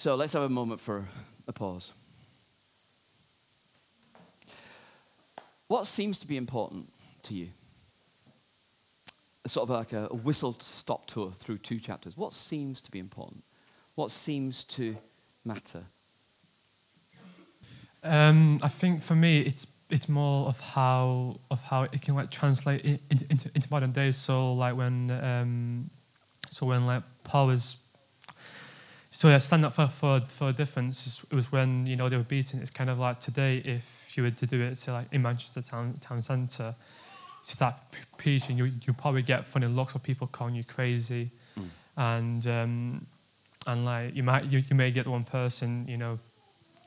So 0.03 0.17
let's 0.17 0.33
have 0.33 0.43
a 0.43 0.49
moment 0.49 0.81
for 0.81 1.07
a 1.47 1.53
pause. 1.53 1.93
What 5.69 5.87
seems 5.87 6.19
to 6.19 6.27
be 6.27 6.37
important 6.37 6.93
to 7.23 7.35
you? 7.35 7.51
Sort 9.47 9.63
of 9.63 9.71
like 9.71 9.93
a, 9.93 10.09
a 10.11 10.17
whistle 10.17 10.57
stop 10.59 11.07
tour 11.07 11.31
through 11.31 11.59
two 11.59 11.79
chapters. 11.79 12.17
What 12.17 12.33
seems 12.33 12.81
to 12.81 12.91
be 12.91 12.99
important? 12.99 13.45
What 13.95 14.11
seems 14.11 14.65
to 14.65 14.97
matter? 15.45 15.85
Um, 18.03 18.59
I 18.61 18.67
think 18.67 19.03
for 19.03 19.15
me, 19.15 19.43
it's 19.43 19.69
it's 19.89 20.09
more 20.09 20.49
of 20.49 20.59
how 20.59 21.39
of 21.49 21.63
how 21.63 21.85
it 21.85 22.03
can 22.03 22.17
like 22.17 22.33
translate 22.33 22.85
in, 22.85 22.99
in, 23.09 23.25
into, 23.31 23.53
into 23.55 23.69
modern 23.71 23.93
days. 23.93 24.17
So 24.17 24.53
like 24.53 24.77
when 24.77 25.13
um, 25.13 25.91
so 26.51 26.67
when 26.67 26.87
like 26.87 27.05
Paul 27.23 27.51
is 27.51 27.77
so 29.15 29.29
yeah, 29.29 29.39
stand 29.39 29.65
up 29.65 29.75
for, 29.75 29.87
for 29.89 30.21
for 30.29 30.49
a 30.49 30.53
difference. 30.53 31.23
It 31.31 31.35
was 31.35 31.53
when 31.53 31.87
you 31.87 31.97
know 31.97 32.09
they 32.09 32.17
were 32.17 32.23
beaten. 32.23 32.61
It's 32.61 32.71
kind 32.71 32.89
of 32.89 32.99
like 32.99 33.21
today, 33.21 33.59
if 33.59 34.17
you 34.17 34.23
were 34.23 34.31
to 34.31 34.47
do 34.47 34.61
it, 34.63 34.79
say 34.79 34.91
like 34.91 35.07
in 35.13 35.21
Manchester 35.21 35.61
town 35.61 35.99
town 36.01 36.23
centre, 36.23 36.75
start 37.43 37.75
preaching, 38.17 38.57
you 38.57 38.73
you 38.87 38.95
probably 38.95 39.23
get 39.23 39.47
funny 39.47 39.67
looks 39.67 39.95
of 39.95 40.03
people 40.03 40.27
calling 40.27 40.55
you 40.55 40.65
crazy, 40.65 41.31
mm. 41.59 41.69
and 41.99 42.47
um, 42.47 43.07
and 43.67 43.85
like 43.85 44.17
you 44.17 44.23
might 44.23 44.47
you, 44.47 44.65
you 44.71 44.75
may 44.75 44.91
get 44.91 45.07
one 45.07 45.25
person 45.25 45.87
you 45.87 45.99
know 45.99 46.19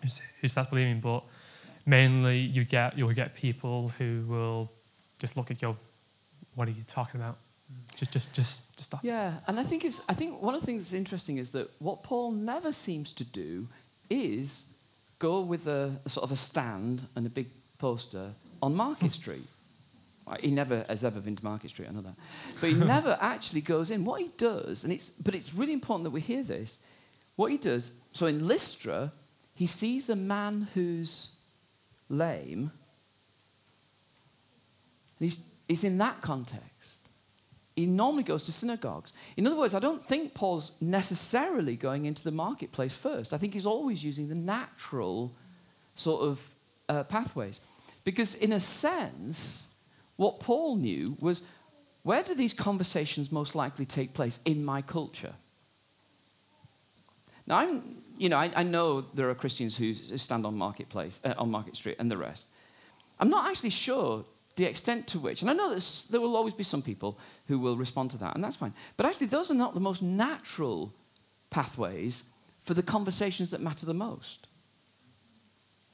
who's, 0.01 0.19
who 0.41 0.47
starts 0.47 0.71
believing, 0.71 0.99
but 0.99 1.23
mainly 1.85 2.39
you 2.39 2.65
get 2.65 2.97
you'll 2.97 3.13
get 3.13 3.35
people 3.35 3.91
who 3.99 4.25
will 4.27 4.71
just 5.19 5.37
look 5.37 5.51
at 5.51 5.61
you. 5.61 5.77
What 6.55 6.67
are 6.67 6.71
you 6.71 6.83
talking 6.83 7.21
about? 7.21 7.37
Just, 7.95 8.11
just, 8.11 8.33
just, 8.33 8.75
just 8.75 8.89
stop. 8.89 8.99
Yeah, 9.03 9.35
and 9.47 9.59
I 9.59 9.63
think 9.63 9.85
it's. 9.85 10.01
I 10.09 10.13
think 10.13 10.41
one 10.41 10.53
of 10.53 10.61
the 10.61 10.65
things 10.65 10.83
that's 10.83 10.93
interesting 10.93 11.37
is 11.37 11.51
that 11.51 11.69
what 11.79 12.03
Paul 12.03 12.31
never 12.31 12.71
seems 12.71 13.13
to 13.13 13.23
do 13.23 13.67
is 14.09 14.65
go 15.19 15.41
with 15.41 15.67
a, 15.67 15.99
a 16.05 16.09
sort 16.09 16.23
of 16.23 16.31
a 16.31 16.35
stand 16.35 17.07
and 17.15 17.25
a 17.25 17.29
big 17.29 17.47
poster 17.77 18.31
on 18.61 18.75
Market 18.75 19.07
hmm. 19.07 19.21
Street. 19.21 19.47
He 20.39 20.49
never 20.49 20.83
has 20.89 21.05
ever 21.05 21.19
been 21.19 21.35
to 21.35 21.43
Market 21.43 21.69
Street, 21.69 21.87
I 21.87 21.91
know 21.91 22.01
that. 22.01 22.15
But 22.59 22.69
he 22.69 22.75
never 22.75 23.17
actually 23.21 23.61
goes 23.61 23.91
in. 23.91 24.03
What 24.03 24.21
he 24.21 24.31
does, 24.37 24.83
and 24.83 24.91
it's, 24.91 25.11
but 25.11 25.35
it's 25.35 25.53
really 25.53 25.73
important 25.73 26.03
that 26.05 26.09
we 26.09 26.21
hear 26.21 26.43
this. 26.43 26.79
What 27.35 27.51
he 27.51 27.57
does, 27.57 27.91
so 28.11 28.25
in 28.25 28.47
Lystra, 28.47 29.11
he 29.53 29.67
sees 29.67 30.09
a 30.09 30.15
man 30.15 30.67
who's 30.73 31.29
lame. 32.09 32.71
And 35.19 35.29
he's, 35.29 35.39
he's 35.67 35.83
in 35.83 35.97
that 35.99 36.21
context. 36.21 37.04
He 37.75 37.85
normally 37.85 38.23
goes 38.23 38.43
to 38.45 38.51
synagogues. 38.51 39.11
In 39.35 39.45
other 39.45 39.57
words, 39.57 39.75
I 39.75 39.79
don't 39.79 40.05
think 40.05 40.33
Paul's 40.33 40.71
necessarily 40.79 41.75
going 41.75 42.05
into 42.05 42.23
the 42.23 42.31
marketplace 42.31 42.93
first. 42.93 43.33
I 43.33 43.37
think 43.37 43.53
he's 43.53 43.65
always 43.65 44.03
using 44.03 44.29
the 44.29 44.35
natural 44.35 45.33
sort 45.93 46.21
of 46.21 46.39
uh, 46.87 47.03
pathways. 47.03 47.59
Because, 48.05 48.35
in 48.35 48.53
a 48.53 48.59
sense, 48.59 49.69
what 50.15 50.39
Paul 50.39 50.77
knew 50.77 51.17
was 51.19 51.43
where 52.03 52.23
do 52.23 52.35
these 52.35 52.53
conversations 52.53 53.31
most 53.31 53.55
likely 53.55 53.85
take 53.85 54.13
place 54.13 54.39
in 54.45 54.63
my 54.63 54.81
culture? 54.81 55.33
Now, 57.47 57.57
I'm, 57.57 58.03
you 58.17 58.29
know, 58.29 58.37
I, 58.37 58.51
I 58.55 58.63
know 58.63 59.01
there 59.13 59.29
are 59.29 59.35
Christians 59.35 59.75
who 59.75 59.93
stand 59.93 60.45
on 60.45 60.55
Marketplace, 60.55 61.19
uh, 61.23 61.33
on 61.37 61.51
Market 61.51 61.75
Street, 61.75 61.97
and 61.99 62.09
the 62.09 62.17
rest. 62.17 62.47
I'm 63.19 63.29
not 63.29 63.49
actually 63.49 63.71
sure 63.71 64.23
the 64.55 64.65
extent 64.65 65.07
to 65.07 65.19
which, 65.19 65.41
and 65.41 65.49
I 65.49 65.53
know 65.53 65.77
there 66.09 66.21
will 66.21 66.35
always 66.35 66.53
be 66.53 66.63
some 66.63 66.81
people 66.81 67.19
who 67.47 67.59
will 67.59 67.75
respond 67.75 68.11
to 68.11 68.17
that, 68.19 68.35
and 68.35 68.43
that's 68.43 68.55
fine. 68.55 68.73
But 68.95 69.05
actually, 69.05 69.27
those 69.27 69.51
are 69.51 69.55
not 69.55 69.73
the 69.73 69.79
most 69.79 70.01
natural 70.01 70.93
pathways 71.49 72.23
for 72.63 72.73
the 72.73 72.83
conversations 72.83 73.51
that 73.51 73.61
matter 73.61 73.85
the 73.85 73.93
most. 73.93 74.47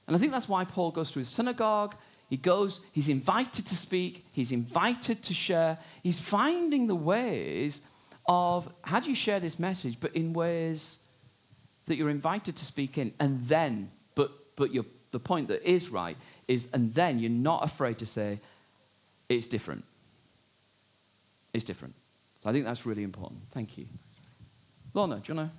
And 0.08 0.15
I 0.15 0.19
think 0.19 0.32
that's 0.32 0.50
why 0.50 0.63
Paul 0.63 0.91
goes 0.91 1.12
to 1.12 1.19
his 1.19 1.28
synagogue. 1.28 1.95
He 2.30 2.38
goes, 2.38 2.80
he's 2.91 3.10
invited 3.10 3.65
to 3.67 3.76
speak, 3.76 4.26
he's 4.32 4.52
invited 4.52 5.21
to 5.24 5.34
share. 5.34 5.78
He's 6.02 6.19
finding 6.19 6.88
the 6.88 6.95
ways 6.95 7.82
of 8.28 8.71
how 8.84 9.00
do 9.00 9.10
you 9.10 9.15
share 9.15 9.39
this 9.39 9.60
message, 9.60 9.97
but 10.00 10.15
in 10.15 10.34
ways 10.34 11.00
that 11.88 11.95
you're 11.95 12.10
invited 12.10 12.56
to 12.56 12.65
speak 12.65 12.97
in, 12.97 13.13
and 13.19 13.41
then, 13.47 13.89
but, 14.15 14.56
but 14.56 14.69
the 15.12 15.19
point 15.19 15.50
that 15.50 15.67
is 15.69 15.89
right 15.89 16.15
is, 16.47 16.67
and 16.74 16.93
then 16.93 17.19
you're 17.19 17.30
not 17.30 17.65
afraid 17.65 17.97
to 18.00 18.06
say, 18.06 18.39
it's 19.36 19.48
different. 19.48 19.84
It's 21.54 21.63
different. 21.63 21.96
So 22.39 22.50
I 22.50 22.54
think 22.54 22.65
that's 22.65 22.86
really 22.86 23.04
important. 23.04 23.41
Thank 23.52 23.78
you. 23.78 23.88
Lorna, 24.94 25.15
do 25.15 25.34
you 25.34 25.36
to? 25.36 25.50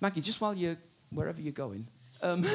Maggie, 0.00 0.20
just 0.20 0.40
while 0.40 0.54
you're 0.54 0.76
wherever 1.10 1.40
you're 1.40 1.52
going, 1.52 1.88
um, 2.22 2.42
do 2.42 2.48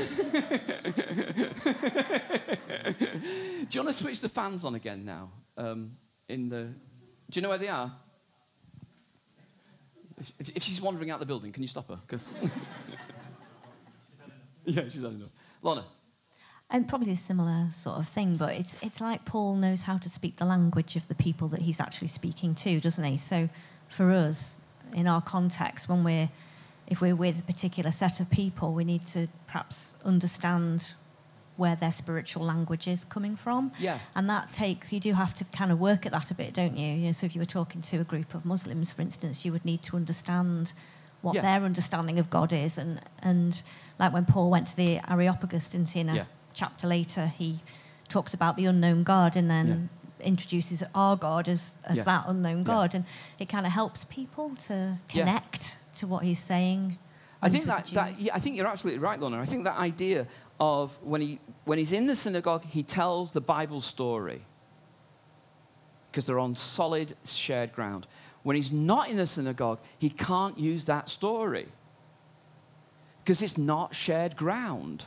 you 3.70 3.80
want 3.80 3.88
to 3.88 3.94
switch 3.94 4.22
the 4.22 4.30
fans 4.30 4.66
on 4.66 4.76
again 4.76 5.04
now? 5.04 5.32
Um, 5.58 5.92
in 6.30 6.50
the, 6.50 6.70
do 7.30 7.34
you 7.34 7.42
know 7.42 7.50
where 7.50 7.58
they 7.58 7.68
are? 7.68 7.92
If, 10.40 10.50
if, 10.56 10.64
she's 10.64 10.80
wandering 10.80 11.12
out 11.12 11.20
the 11.20 11.26
building, 11.26 11.52
can 11.52 11.64
you 11.64 11.68
stop 11.68 11.90
her? 11.90 12.00
Because 12.08 12.30
yeah, 14.66 14.84
she's 14.84 15.02
had 15.02 15.12
enough. 15.12 15.32
Lorna. 15.62 15.84
And 16.74 16.88
probably 16.88 17.14
a 17.14 17.16
similar 17.16 17.68
sort 17.72 18.00
of 18.00 18.10
thing, 18.10 18.36
but 18.36 18.56
it's 18.56 18.76
it's 18.82 19.00
like 19.00 19.24
Paul 19.26 19.56
knows 19.56 19.84
how 19.84 19.98
to 20.00 20.10
speak 20.10 20.38
the 20.38 20.46
language 20.46 20.96
of 20.96 21.08
the 21.08 21.16
people 21.16 21.48
that 21.50 21.62
he's 21.62 21.80
actually 21.80 22.08
speaking 22.10 22.56
to, 22.56 22.82
doesn't 22.82 23.04
he? 23.04 23.16
So 23.16 23.48
for 23.90 24.12
us, 24.12 24.60
in 24.92 25.08
our 25.08 25.22
context, 25.22 25.88
when 25.88 26.04
we're 26.04 26.30
if 26.88 27.00
we're 27.00 27.16
with 27.16 27.42
a 27.42 27.44
particular 27.44 27.92
set 27.92 28.20
of 28.20 28.30
people, 28.30 28.74
we 28.74 28.84
need 28.84 29.06
to 29.08 29.28
perhaps 29.48 29.96
understand 30.04 30.94
where 31.56 31.76
their 31.76 31.92
spiritual 31.92 32.44
language 32.44 32.88
is 32.88 33.04
coming 33.06 33.36
from. 33.36 33.72
Yeah. 33.80 34.00
And 34.16 34.30
that 34.30 34.54
takes, 34.54 34.92
you 34.92 35.00
do 35.00 35.14
have 35.14 35.34
to 35.36 35.46
kind 35.46 35.72
of 35.72 35.80
work 35.80 36.06
at 36.06 36.12
that 36.12 36.32
a 36.32 36.34
bit, 36.34 36.54
don't 36.54 36.76
you? 36.76 36.88
you 36.96 37.06
know, 37.08 37.12
so 37.12 37.26
if 37.26 37.36
you 37.36 37.42
were 37.42 37.46
talking 37.46 37.82
to 37.84 37.98
a 37.98 38.04
group 38.04 38.34
of 38.34 38.44
Muslims, 38.44 38.92
for 38.92 39.02
instance, 39.02 39.46
you 39.46 39.52
would 39.52 39.64
need 39.64 39.84
to 39.84 39.96
understand 39.96 40.74
what 41.22 41.36
yeah. 41.36 41.42
their 41.42 41.64
understanding 41.64 42.20
of 42.20 42.30
God 42.30 42.52
is. 42.52 42.78
And, 42.78 43.00
and 43.20 43.62
like 44.00 44.14
when 44.14 44.26
Paul 44.26 44.50
went 44.50 44.68
to 44.68 44.76
the 44.76 45.00
Areopagus, 45.10 45.68
didn't 45.68 45.92
he? 45.92 46.00
In 46.00 46.10
a 46.10 46.16
yeah. 46.16 46.26
Chapter 46.54 46.88
later, 46.88 47.28
he 47.28 47.60
talks 48.10 48.34
about 48.34 48.58
the 48.58 48.66
unknown 48.66 49.04
God 49.04 49.36
and 49.36 49.50
then 49.50 49.90
yeah. 50.20 50.26
introduces 50.26 50.84
our 50.94 51.16
God 51.16 51.50
as, 51.50 51.74
as 51.86 52.02
that 52.04 52.26
unknown 52.28 52.64
God. 52.64 52.96
And 52.96 53.06
it 53.40 53.50
kind 53.50 53.66
of 53.66 53.72
helps 53.72 54.06
people 54.06 54.56
to 54.68 54.98
connect 55.10 55.78
to 55.96 56.08
what 56.08 56.24
he's 56.24 56.40
saying. 56.40 56.98
I 57.42 57.50
think 57.50 57.66
that, 57.66 57.88
that 57.88 58.20
yeah, 58.20 58.34
I 58.34 58.40
think 58.40 58.56
you're 58.56 58.68
absolutely 58.68 59.00
right, 59.00 59.20
Lorna. 59.20 59.40
I 59.40 59.46
think 59.46 59.66
that 59.66 59.78
idea 59.78 60.28
of 60.60 60.98
when, 61.02 61.22
he, 61.22 61.40
when 61.66 61.78
he's 61.78 61.92
in 61.92 62.06
the 62.06 62.16
synagogue, 62.16 62.64
he 62.64 62.84
tells 62.84 63.34
the 63.34 63.42
Bible 63.42 63.82
story 63.82 64.44
because 66.10 66.26
they're 66.26 66.40
on 66.40 66.56
solid, 66.56 67.16
shared 67.26 67.74
ground. 67.74 68.08
When 68.44 68.56
he's 68.56 68.72
not 68.72 69.10
in 69.10 69.18
the 69.18 69.28
synagogue, 69.28 69.80
he 69.98 70.10
can't 70.10 70.60
use 70.60 70.86
that 70.86 71.10
story 71.10 71.68
because 73.24 73.42
it's 73.42 73.58
not 73.58 73.96
shared 73.96 74.36
ground. 74.36 75.06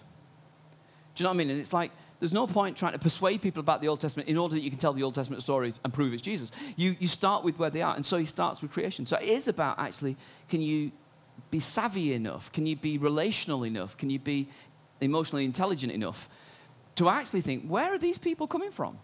Do 1.17 1.23
you 1.23 1.25
know 1.25 1.31
what 1.31 1.35
I 1.35 1.39
mean? 1.39 1.51
And 1.51 1.59
it's 1.59 1.73
like, 1.73 1.91
there's 2.21 2.33
no 2.33 2.47
point 2.47 2.77
trying 2.77 2.93
to 2.93 2.99
persuade 2.99 3.43
people 3.43 3.61
about 3.61 3.81
the 3.81 3.89
Old 3.89 4.01
Testament 4.01 4.29
in 4.29 4.37
order 4.37 4.55
that 4.55 4.63
you 4.63 4.71
can 4.71 4.79
tell 4.79 4.93
the 4.93 5.03
Old 5.03 5.15
Testament 5.15 5.43
story 5.43 5.75
and 5.83 5.93
prove 5.93 6.13
it's 6.13 6.23
Jesus. 6.23 6.51
You, 6.77 6.95
you 6.99 7.09
start 7.09 7.43
with 7.43 7.59
where 7.59 7.71
they 7.71 7.83
are. 7.83 7.95
And 7.95 8.05
so 8.05 8.17
he 8.19 8.25
starts 8.25 8.63
with 8.63 8.71
creation. 8.71 9.07
So 9.07 9.17
it 9.17 9.29
is 9.29 9.49
about 9.49 9.79
actually, 9.79 10.17
can 10.49 10.61
you 10.61 10.93
be 11.51 11.59
savvy 11.59 12.13
enough? 12.13 12.53
Can 12.53 12.67
you 12.67 12.77
be 12.77 12.99
relational 12.99 13.65
enough? 13.65 13.97
Can 13.97 14.11
you 14.11 14.19
be 14.19 14.49
emotionally 15.01 15.45
intelligent 15.45 15.93
enough 15.93 16.29
to 16.97 17.09
actually 17.09 17.43
think, 17.43 17.67
where 17.67 17.93
are 17.93 17.99
these 17.99 18.19
people 18.19 18.47
coming 18.47 18.71
from? 18.71 18.99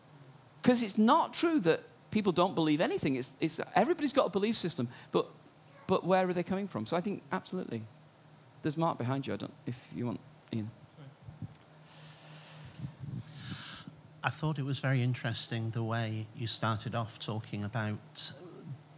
Because 0.63 0.83
it's 0.83 0.99
not 0.99 1.35
true 1.35 1.61
that 1.61 1.83
people 2.11 2.33
don't 2.33 2.55
believe 2.55 2.81
anything. 2.81 3.17
It's, 3.17 3.33
it's, 3.41 3.61
everybody's 3.75 4.13
got 4.13 4.27
a 4.27 4.31
belief 4.31 4.57
system, 4.57 4.89
but, 5.13 5.27
but 5.87 6.07
where 6.07 6.29
are 6.29 6.33
they 6.33 6.43
coming 6.43 6.69
from? 6.69 6.87
So 6.87 6.97
I 6.97 7.01
think 7.01 7.23
absolutely. 7.33 7.83
There's 8.63 8.77
Mark 8.77 8.97
behind 8.97 9.27
you. 9.27 9.35
I 9.35 9.37
don't, 9.37 9.53
if 9.67 9.77
you 9.95 10.07
want, 10.07 10.21
Ian. 10.53 10.71
I 14.25 14.31
thought 14.31 14.59
it 14.59 14.65
was 14.65 14.79
very 14.79 15.03
interesting 15.03 15.71
the 15.71 15.83
way 15.83 16.27
you 16.37 16.47
started 16.47 16.95
off 16.95 17.19
talking 17.19 17.65
about 17.65 18.33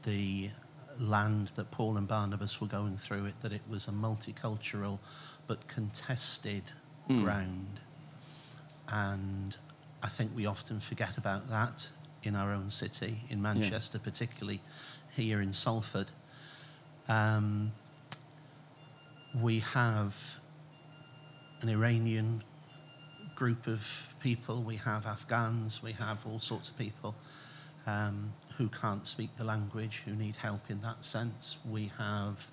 the 0.02 0.50
land 0.98 1.52
that 1.56 1.70
Paul 1.70 1.96
and 1.96 2.06
Barnabas 2.06 2.60
were 2.60 2.66
going 2.66 2.98
through, 2.98 3.26
it 3.26 3.34
that 3.42 3.52
it 3.52 3.62
was 3.68 3.88
a 3.88 3.90
multicultural 3.90 4.98
but 5.46 5.66
contested 5.66 6.64
mm. 7.08 7.22
ground. 7.22 7.80
And 8.88 9.56
I 10.02 10.08
think 10.08 10.32
we 10.36 10.44
often 10.44 10.78
forget 10.80 11.16
about 11.16 11.48
that 11.48 11.88
in 12.22 12.36
our 12.36 12.52
own 12.52 12.68
city, 12.68 13.18
in 13.30 13.40
Manchester, 13.40 13.98
yeah. 13.98 14.04
particularly 14.04 14.60
here 15.16 15.40
in 15.40 15.52
Salford. 15.52 16.10
Um, 17.08 17.72
we 19.40 19.60
have 19.60 20.14
an 21.62 21.70
Iranian 21.70 22.42
group 23.34 23.66
of 23.66 24.14
people, 24.20 24.62
we 24.62 24.76
have 24.76 25.06
Afghans, 25.06 25.82
we 25.82 25.92
have 25.92 26.24
all 26.26 26.40
sorts 26.40 26.68
of 26.68 26.78
people 26.78 27.14
um, 27.86 28.32
who 28.56 28.68
can't 28.68 29.06
speak 29.06 29.30
the 29.36 29.44
language, 29.44 30.02
who 30.04 30.12
need 30.12 30.36
help 30.36 30.70
in 30.70 30.80
that 30.82 31.04
sense. 31.04 31.58
We 31.68 31.92
have 31.98 32.46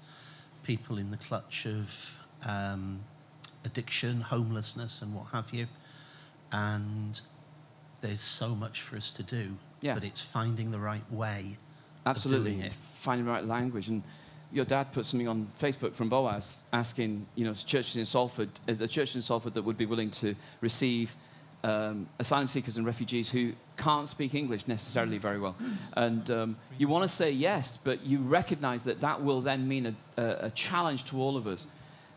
people 0.64 0.98
in 0.98 1.12
the 1.12 1.18
clutch 1.18 1.66
of 1.66 2.26
um, 2.46 3.02
addiction, 3.66 4.22
homelessness, 4.22 5.02
and 5.02 5.14
what 5.14 5.28
have 5.28 5.54
you. 5.54 5.68
And 6.52 7.20
there's 8.02 8.22
so 8.22 8.50
much 8.50 8.82
for 8.82 8.98
us 8.98 9.12
to 9.14 9.24
do, 9.24 9.56
yeah. 9.80 9.94
but 9.94 10.04
it's 10.04 10.22
finding 10.22 10.72
the 10.72 10.80
right 10.80 11.10
way. 11.12 11.58
Absolutely, 12.06 12.70
finding 13.00 13.26
the 13.26 13.32
right 13.32 13.46
language. 13.46 13.88
And 13.88 14.04
your 14.52 14.66
dad 14.66 14.92
put 14.92 15.06
something 15.06 15.28
on 15.28 15.50
Facebook 15.60 15.94
from 15.94 16.10
Boaz 16.10 16.64
asking, 16.74 17.26
you 17.36 17.46
know, 17.46 17.54
churches 17.54 17.98
in 17.98 18.06
Salford, 18.06 18.50
uh, 18.68 18.74
the 18.74 18.88
churches 18.88 19.16
in 19.16 19.22
Salford 19.22 19.54
that 19.54 19.64
would 19.64 19.78
be 19.78 19.86
willing 19.86 20.12
to 20.12 20.36
receive 20.60 21.16
um, 21.64 22.08
asylum 22.20 22.48
seekers 22.48 22.78
and 22.78 22.86
refugees 22.86 23.30
who 23.30 23.54
can't 23.78 24.08
speak 24.08 24.34
English 24.34 24.68
necessarily 24.68 25.18
very 25.18 25.40
well. 25.40 25.56
And 25.96 26.30
um, 26.32 26.58
you 26.78 26.88
want 26.88 27.04
to 27.04 27.08
say 27.08 27.32
yes, 27.32 27.78
but 27.78 28.04
you 28.04 28.20
recognize 28.20 28.84
that 28.86 29.02
that 29.02 29.24
will 29.24 29.42
then 29.42 29.68
mean 29.68 29.86
a, 29.86 30.22
a, 30.22 30.46
a 30.48 30.50
challenge 30.52 31.06
to 31.06 31.22
all 31.22 31.38
of 31.38 31.48
us 31.48 31.68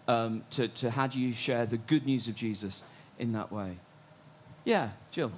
um, 0.08 0.44
to, 0.50 0.68
to 0.68 0.90
how 0.90 1.06
do 1.06 1.18
you 1.18 1.32
share 1.32 1.66
the 1.66 1.76
good 1.76 2.06
news 2.06 2.28
of 2.28 2.34
Jesus 2.34 2.82
in 3.18 3.32
that 3.32 3.52
way. 3.52 3.78
Yeah, 4.64 4.90
Jill. 5.10 5.32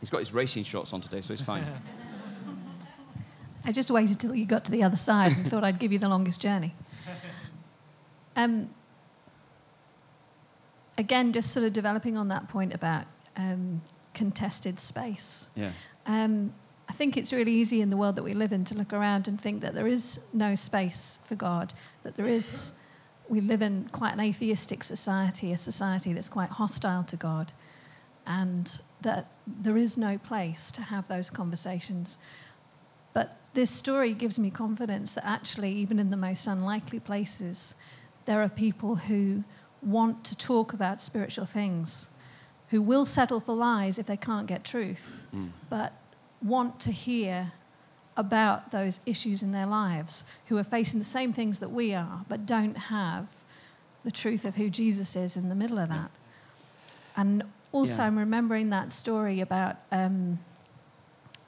He's 0.00 0.10
got 0.10 0.18
his 0.18 0.32
racing 0.32 0.64
shorts 0.64 0.92
on 0.92 1.00
today, 1.00 1.20
so 1.20 1.34
he's 1.34 1.42
fine. 1.42 1.64
I 3.64 3.72
just 3.72 3.90
waited 3.90 4.18
till 4.18 4.34
you 4.34 4.46
got 4.46 4.64
to 4.64 4.70
the 4.70 4.82
other 4.82 4.96
side 4.96 5.32
and 5.36 5.50
thought 5.50 5.64
I'd 5.64 5.78
give 5.78 5.92
you 5.92 5.98
the 5.98 6.08
longest 6.08 6.40
journey. 6.40 6.74
Um, 8.36 8.70
again, 10.96 11.32
just 11.32 11.50
sort 11.50 11.66
of 11.66 11.72
developing 11.72 12.16
on 12.16 12.28
that 12.28 12.48
point 12.48 12.74
about 12.74 13.04
um, 13.36 13.82
contested 14.14 14.78
space. 14.80 15.50
Yeah. 15.54 15.72
Um, 16.06 16.52
I 16.88 16.92
think 16.92 17.16
it's 17.16 17.32
really 17.32 17.52
easy 17.52 17.80
in 17.82 17.90
the 17.90 17.96
world 17.96 18.16
that 18.16 18.22
we 18.22 18.34
live 18.34 18.52
in 18.52 18.64
to 18.66 18.74
look 18.74 18.92
around 18.92 19.28
and 19.28 19.40
think 19.40 19.60
that 19.62 19.74
there 19.74 19.86
is 19.86 20.20
no 20.32 20.54
space 20.54 21.20
for 21.24 21.36
God, 21.36 21.72
that 22.02 22.16
there 22.16 22.26
is, 22.26 22.72
we 23.28 23.40
live 23.40 23.62
in 23.62 23.88
quite 23.92 24.12
an 24.14 24.20
atheistic 24.20 24.82
society, 24.82 25.52
a 25.52 25.58
society 25.58 26.12
that's 26.12 26.28
quite 26.28 26.50
hostile 26.50 27.04
to 27.04 27.16
God, 27.16 27.52
and 28.26 28.80
that 29.02 29.28
there 29.46 29.76
is 29.76 29.96
no 29.96 30.18
place 30.18 30.70
to 30.72 30.82
have 30.82 31.06
those 31.08 31.30
conversations. 31.30 32.18
But 33.12 33.36
this 33.54 33.70
story 33.70 34.12
gives 34.14 34.38
me 34.38 34.50
confidence 34.50 35.12
that 35.14 35.26
actually, 35.26 35.72
even 35.72 35.98
in 35.98 36.10
the 36.10 36.16
most 36.16 36.46
unlikely 36.46 37.00
places, 37.00 37.74
there 38.26 38.42
are 38.42 38.48
people 38.48 38.96
who 38.96 39.42
want 39.82 40.24
to 40.24 40.36
talk 40.36 40.72
about 40.72 41.00
spiritual 41.00 41.46
things, 41.46 42.10
who 42.68 42.80
will 42.82 43.04
settle 43.04 43.40
for 43.40 43.54
lies 43.54 43.98
if 43.98 44.06
they 44.06 44.16
can't 44.16 44.46
get 44.46 44.62
truth, 44.62 45.24
Mm. 45.34 45.50
but 45.68 45.92
want 46.42 46.78
to 46.80 46.92
hear 46.92 47.52
about 48.16 48.70
those 48.70 49.00
issues 49.06 49.42
in 49.42 49.52
their 49.52 49.66
lives, 49.66 50.24
who 50.46 50.56
are 50.58 50.64
facing 50.64 50.98
the 50.98 51.04
same 51.04 51.32
things 51.32 51.58
that 51.58 51.70
we 51.70 51.94
are, 51.94 52.24
but 52.28 52.44
don't 52.46 52.76
have 52.76 53.26
the 54.04 54.10
truth 54.10 54.44
of 54.44 54.54
who 54.56 54.68
Jesus 54.70 55.16
is 55.16 55.36
in 55.36 55.48
the 55.48 55.54
middle 55.54 55.78
of 55.78 55.88
that. 55.88 56.10
And 57.16 57.42
also, 57.72 57.96
Yeah. 58.02 58.06
I'm 58.06 58.18
remembering 58.18 58.70
that 58.70 58.92
story 58.92 59.40
about 59.40 59.76
um, 59.92 60.38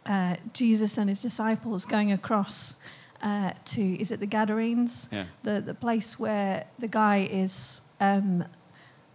uh, 0.06 0.36
Jesus 0.52 0.98
and 0.98 1.08
his 1.08 1.20
disciples 1.20 1.84
going 1.84 2.12
across 2.12 2.76
uh, 3.22 3.52
to, 3.64 4.00
is 4.00 4.10
it 4.10 4.20
the 4.20 4.26
Gadarenes? 4.26 5.08
Yeah. 5.12 5.26
The, 5.42 5.60
the 5.60 5.74
place 5.74 6.18
where 6.18 6.66
the 6.78 6.88
guy 6.88 7.28
is 7.30 7.80
um, 8.00 8.44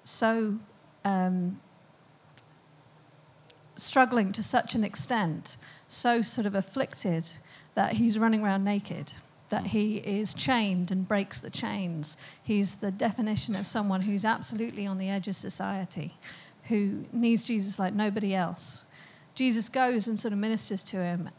so 0.03 0.57
um, 1.03 1.59
struggling 3.75 4.31
to 4.31 4.43
such 4.43 4.75
an 4.75 4.83
extent, 4.83 5.57
so 5.87 6.21
sort 6.21 6.47
of 6.47 6.55
afflicted 6.55 7.27
that 7.75 7.93
he's 7.93 8.17
running 8.17 8.41
around 8.41 8.63
naked, 8.63 9.13
that 9.49 9.67
he 9.67 9.97
is 9.97 10.33
chained 10.33 10.91
and 10.91 11.07
breaks 11.07 11.39
the 11.39 11.49
chains. 11.49 12.17
He's 12.43 12.75
the 12.75 12.91
definition 12.91 13.55
of 13.55 13.67
someone 13.67 14.01
who's 14.01 14.25
absolutely 14.25 14.87
on 14.87 14.97
the 14.97 15.09
edge 15.09 15.27
of 15.27 15.35
society, 15.35 16.15
who 16.63 17.05
needs 17.11 17.43
Jesus 17.43 17.77
like 17.77 17.93
nobody 17.93 18.33
else. 18.33 18.83
Jesus 19.37 19.69
goes 19.69 20.07
and 20.07 20.19
sort 20.19 20.31
of 20.31 20.39
ministers 20.39 20.81
to 20.81 20.97
him 20.97 21.29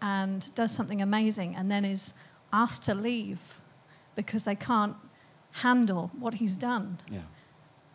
and 0.00 0.54
does 0.54 0.70
something 0.70 1.02
amazing 1.02 1.56
and 1.56 1.68
then 1.68 1.84
is 1.84 2.14
asked 2.52 2.84
to 2.84 2.94
leave 2.94 3.40
because 4.14 4.44
they 4.44 4.54
can't 4.54 4.94
handle 5.50 6.12
what 6.20 6.34
he's 6.34 6.54
done. 6.54 6.98
Yeah. 7.10 7.22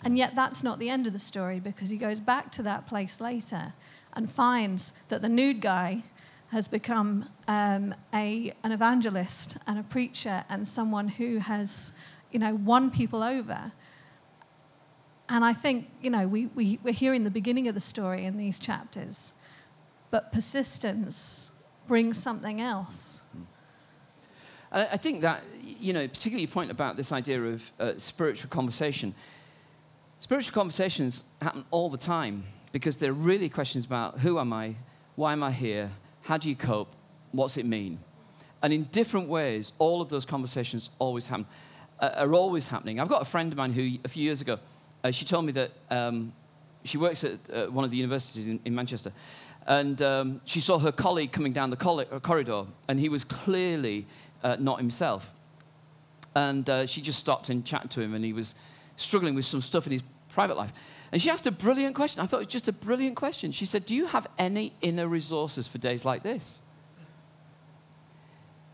And 0.03 0.17
yet, 0.17 0.35
that's 0.35 0.63
not 0.63 0.79
the 0.79 0.89
end 0.89 1.07
of 1.07 1.13
the 1.13 1.19
story 1.19 1.61
because 1.61 1.89
he 1.89 1.95
goes 1.95 2.19
back 2.19 2.51
to 2.51 2.63
that 2.63 2.85
place 2.87 3.21
later 3.21 3.71
and 4.17 4.29
finds 4.29 4.91
that 5.07 5.21
the 5.21 5.29
nude 5.29 5.61
guy 5.61 6.03
has 6.51 6.67
become 6.67 7.29
um, 7.47 7.95
a, 8.13 8.53
an 8.63 8.73
evangelist 8.73 9.57
and 9.65 9.79
a 9.79 9.83
preacher 9.83 10.43
and 10.49 10.67
someone 10.67 11.07
who 11.07 11.37
has, 11.37 11.93
you 12.33 12.39
know, 12.39 12.55
won 12.55 12.91
people 12.91 13.23
over. 13.23 13.71
And 15.29 15.45
I 15.45 15.53
think, 15.53 15.89
you 16.01 16.09
know, 16.09 16.27
we, 16.27 16.47
we, 16.47 16.79
we're 16.83 16.93
hearing 16.93 17.23
the 17.23 17.31
beginning 17.31 17.69
of 17.69 17.75
the 17.75 17.81
story 17.81 18.25
in 18.25 18.37
these 18.37 18.59
chapters, 18.59 19.32
but 20.13 20.31
persistence 20.31 21.49
brings 21.87 22.21
something 22.21 22.61
else. 22.61 23.19
I 24.71 24.85
I 24.95 24.97
think 24.97 25.21
that, 25.21 25.41
you 25.59 25.91
know, 25.91 26.07
particularly 26.07 26.43
your 26.43 26.51
point 26.51 26.69
about 26.69 26.97
this 26.97 27.11
idea 27.11 27.41
of 27.43 27.71
uh, 27.79 27.93
spiritual 27.97 28.49
conversation. 28.51 29.15
Spiritual 30.19 30.53
conversations 30.53 31.23
happen 31.41 31.65
all 31.71 31.89
the 31.89 31.97
time 31.97 32.43
because 32.71 32.99
they're 32.99 33.19
really 33.31 33.49
questions 33.49 33.85
about 33.85 34.19
who 34.19 34.37
am 34.37 34.53
I, 34.53 34.75
why 35.15 35.33
am 35.33 35.41
I 35.41 35.51
here, 35.51 35.89
how 36.21 36.37
do 36.37 36.47
you 36.47 36.55
cope, 36.55 36.91
what's 37.31 37.57
it 37.57 37.65
mean? 37.65 37.97
And 38.61 38.71
in 38.71 38.83
different 38.91 39.27
ways, 39.29 39.73
all 39.79 39.99
of 39.99 40.09
those 40.09 40.25
conversations 40.25 40.91
always 40.99 41.25
happen, 41.25 41.47
uh, 41.99 42.23
are 42.23 42.35
always 42.35 42.67
happening. 42.67 42.99
I've 42.99 43.09
got 43.09 43.23
a 43.23 43.29
friend 43.33 43.51
of 43.51 43.57
mine 43.57 43.73
who, 43.73 43.97
a 44.05 44.09
few 44.09 44.23
years 44.23 44.41
ago, 44.41 44.59
uh, 45.03 45.09
she 45.09 45.25
told 45.25 45.45
me 45.45 45.53
that 45.53 45.71
um, 45.89 46.33
she 46.83 46.97
works 46.97 47.23
at 47.23 47.39
uh, 47.51 47.65
one 47.67 47.85
of 47.85 47.91
the 47.91 47.97
universities 47.97 48.47
in, 48.47 48.59
in 48.63 48.75
Manchester, 48.75 49.11
and 49.67 50.01
um, 50.01 50.41
she 50.45 50.59
saw 50.59 50.77
her 50.79 50.91
colleague 50.91 51.31
coming 51.31 51.53
down 51.53 51.69
the 51.69 51.77
uh, 51.77 52.19
corridor, 52.19 52.65
and 52.87 52.99
he 52.99 53.09
was 53.09 53.23
clearly 53.23 54.07
uh, 54.43 54.57
not 54.59 54.79
himself. 54.79 55.31
And 56.35 56.69
uh, 56.69 56.85
she 56.87 57.01
just 57.01 57.19
stopped 57.19 57.49
and 57.49 57.65
chatted 57.65 57.91
to 57.91 58.01
him, 58.01 58.13
and 58.13 58.25
he 58.25 58.33
was 58.33 58.55
struggling 58.97 59.35
with 59.35 59.45
some 59.45 59.61
stuff 59.61 59.85
in 59.85 59.93
his 59.93 60.03
private 60.29 60.57
life. 60.57 60.71
And 61.11 61.21
she 61.21 61.29
asked 61.29 61.45
a 61.45 61.51
brilliant 61.51 61.95
question. 61.95 62.21
I 62.21 62.25
thought 62.25 62.37
it 62.37 62.47
was 62.47 62.53
just 62.53 62.67
a 62.67 62.73
brilliant 62.73 63.15
question. 63.15 63.51
She 63.51 63.65
said, 63.65 63.85
Do 63.85 63.95
you 63.95 64.07
have 64.07 64.27
any 64.37 64.73
inner 64.81 65.07
resources 65.07 65.67
for 65.67 65.77
days 65.77 66.03
like 66.03 66.23
this? 66.23 66.59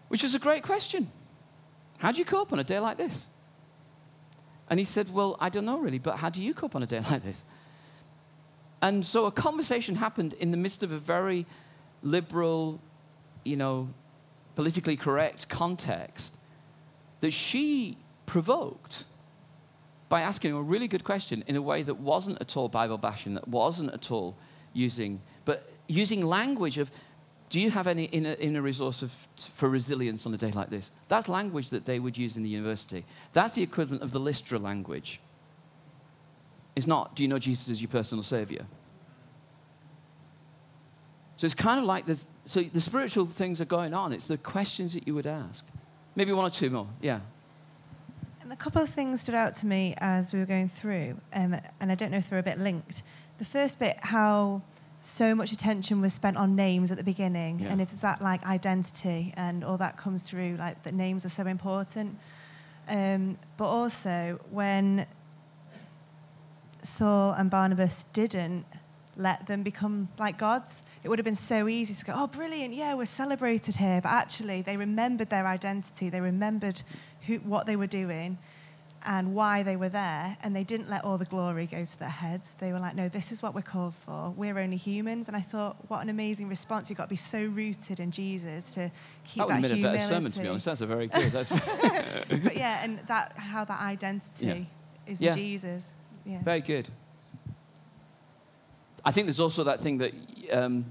Which 0.08 0.24
was 0.24 0.34
a 0.36 0.40
great 0.40 0.64
question. 0.64 1.12
How 1.98 2.12
do 2.12 2.18
you 2.18 2.26
cope 2.26 2.54
on 2.54 2.60
a 2.60 2.64
day 2.64 2.80
like 2.80 2.98
this? 2.98 3.28
And 4.70 4.80
he 4.80 4.86
said, 4.86 5.14
Well, 5.14 5.36
I 5.40 5.50
don't 5.50 5.66
know 5.66 5.80
really, 5.80 6.00
but 6.00 6.16
how 6.16 6.30
do 6.30 6.42
you 6.42 6.54
cope 6.54 6.76
on 6.76 6.84
a 6.84 6.88
day 6.88 7.02
like 7.12 7.24
this? 7.24 7.44
And 8.82 9.06
so 9.06 9.26
a 9.26 9.32
conversation 9.32 9.96
happened 9.96 10.34
in 10.34 10.52
the 10.52 10.58
midst 10.58 10.84
of 10.84 10.92
a 10.92 10.98
very 10.98 11.46
liberal, 12.02 12.80
you 13.44 13.58
know, 13.58 13.90
politically 14.56 14.96
correct 14.96 15.50
context 15.50 16.36
that 17.22 17.32
she 17.32 17.98
provoked 18.26 19.06
by 20.08 20.22
asking 20.22 20.54
a 20.54 20.62
really 20.62 20.88
good 20.88 21.04
question 21.04 21.44
in 21.48 21.56
a 21.56 21.62
way 21.62 21.84
that 21.84 22.00
wasn't 22.00 22.40
at 22.42 22.58
all 22.58 22.68
Bible 22.68 22.98
bashing, 22.98 23.36
that 23.36 23.48
wasn't 23.48 23.94
at 23.94 24.12
all 24.12 24.36
using, 24.74 25.22
but 25.46 25.70
using 25.88 26.26
language 26.26 26.78
of, 26.78 26.90
do 27.50 27.60
you 27.60 27.70
have 27.72 27.88
any 27.88 28.06
inner, 28.06 28.36
inner 28.40 28.62
resource 28.62 29.02
of, 29.02 29.12
for 29.56 29.70
resilience 29.70 30.26
on 30.26 30.34
a 30.34 30.38
day 30.38 30.52
like 30.52 30.70
this? 30.70 30.92
That's 31.08 31.28
language 31.28 31.70
that 31.70 31.86
they 31.86 32.00
would 32.00 32.18
use 32.18 32.38
in 32.38 32.44
the 32.44 32.50
university. 32.50 33.06
That's 33.34 33.56
the 33.56 33.64
equivalent 33.64 34.04
of 34.04 34.12
the 34.12 34.20
Lystra 34.20 34.60
language. 34.60 35.20
It's 36.80 36.88
not, 36.88 37.14
do 37.14 37.24
you 37.24 37.28
know 37.28 37.40
Jesus 37.40 37.70
as 37.70 37.82
your 37.82 37.90
personal 37.90 38.24
savior? 38.24 38.66
So 41.36 41.44
it's 41.46 41.54
kind 41.54 41.78
of 41.78 41.84
like 41.84 42.06
this. 42.06 42.26
So 42.46 42.62
the 42.62 42.80
spiritual 42.80 43.26
things 43.26 43.60
are 43.60 43.66
going 43.66 43.94
on. 43.94 44.14
It's 44.14 44.28
the 44.28 44.38
questions 44.38 44.94
that 44.94 45.06
you 45.06 45.14
would 45.14 45.28
ask. 45.28 45.66
Maybe 46.16 46.32
one 46.32 46.46
or 46.46 46.50
two 46.50 46.70
more. 46.70 46.88
Yeah. 47.02 47.20
And 48.42 48.54
a 48.54 48.56
couple 48.56 48.82
of 48.82 48.90
things 48.92 49.20
stood 49.22 49.36
out 49.36 49.56
to 49.56 49.66
me 49.66 49.94
as 49.98 50.32
we 50.32 50.40
were 50.40 50.46
going 50.46 50.70
through, 50.70 51.18
um, 51.34 51.58
and 51.82 51.92
I 51.92 51.96
don't 51.96 52.12
know 52.12 52.18
if 52.18 52.30
they're 52.30 52.40
a 52.40 52.44
bit 52.44 52.60
linked. 52.60 53.04
The 53.40 53.46
first 53.46 53.78
bit, 53.78 53.98
how 54.00 54.62
so 55.02 55.36
much 55.36 55.52
attention 55.52 56.00
was 56.00 56.14
spent 56.14 56.38
on 56.38 56.56
names 56.56 56.92
at 56.92 56.98
the 56.98 57.04
beginning, 57.04 57.60
Yeah. 57.60 57.72
and 57.72 57.82
if 57.82 57.92
it's 57.92 58.02
that 58.02 58.22
like 58.22 58.46
identity 58.46 59.34
and 59.36 59.66
all 59.66 59.78
that 59.78 59.98
comes 59.98 60.24
through, 60.24 60.56
like 60.58 60.82
that 60.84 60.94
names 60.94 61.26
are 61.26 61.30
so 61.30 61.46
important. 61.46 62.18
Um, 62.88 63.38
but 63.58 63.68
also 63.68 64.40
when 64.50 65.06
Saul 66.84 67.34
and 67.34 67.50
Barnabas 67.50 68.06
didn't 68.14 68.66
let 69.18 69.48
them 69.48 69.64
become 69.64 70.08
like 70.18 70.38
gods, 70.38 70.82
it 71.04 71.10
would 71.10 71.20
have 71.20 71.26
been 71.26 71.36
so 71.36 71.68
easy 71.68 71.94
to 71.94 72.06
go, 72.06 72.14
oh, 72.16 72.28
brilliant, 72.28 72.74
yeah, 72.74 72.94
we're 72.94 73.06
celebrated 73.06 73.76
here. 73.76 74.00
But 74.02 74.10
actually, 74.10 74.62
they 74.62 74.78
remembered 74.78 75.30
their 75.30 75.46
identity, 75.46 76.10
they 76.10 76.22
remembered 76.22 76.82
who, 77.28 77.36
what 77.40 77.66
they 77.66 77.76
were 77.76 77.88
doing 77.88 78.38
and 79.06 79.34
why 79.34 79.64
they 79.64 79.78
were 79.78 79.90
there, 79.90 80.38
and 80.44 80.54
they 80.54 80.64
didn't 80.64 80.90
let 80.90 81.06
all 81.06 81.18
the 81.18 81.26
glory 81.26 81.66
go 81.66 81.86
to 81.86 82.00
their 82.00 82.10
heads. 82.10 82.56
They 82.60 82.74
were 82.74 82.80
like, 82.80 82.96
no, 82.96 83.08
this 83.08 83.32
is 83.32 83.42
what 83.42 83.56
we're 83.56 83.62
called 83.62 83.94
for. 84.06 84.34
We're 84.36 84.60
only 84.60 84.76
humans. 84.76 85.30
And 85.30 85.38
I 85.38 85.42
thought, 85.42 85.78
what 85.88 86.02
an 86.02 86.10
amazing 86.10 86.50
response. 86.50 86.90
You've 86.90 86.98
got 86.98 87.06
to 87.06 87.10
be 87.10 87.16
so 87.16 87.42
rooted 87.42 88.02
in 88.02 88.12
Jesus 88.12 88.74
to 88.74 88.92
keep 89.24 89.38
that 89.38 89.48
would 89.48 89.64
that, 89.64 89.72
have 89.72 89.78
been 89.78 89.86
a 89.86 89.94
better 89.94 90.06
sermon, 90.06 90.32
to 90.34 90.42
be 90.42 90.48
honest. 90.50 90.66
That's 90.66 90.82
a 90.82 90.86
very 90.86 91.08
good. 91.08 91.32
That's 91.32 91.50
but 92.44 92.56
yeah, 92.58 92.84
and 92.84 93.00
that 93.08 93.38
how 93.38 93.64
that 93.66 93.80
identity 93.80 94.68
is 95.08 95.22
Yeah. 95.22 95.32
in 95.32 95.38
Jesus. 95.38 95.94
Yeah. 96.30 96.44
Very 96.44 96.62
good. 96.62 96.88
I 99.04 99.12
think 99.12 99.26
there's 99.26 99.40
also 99.40 99.64
that 99.64 99.82
thing 99.82 99.98
that 99.98 100.14
um, 100.52 100.86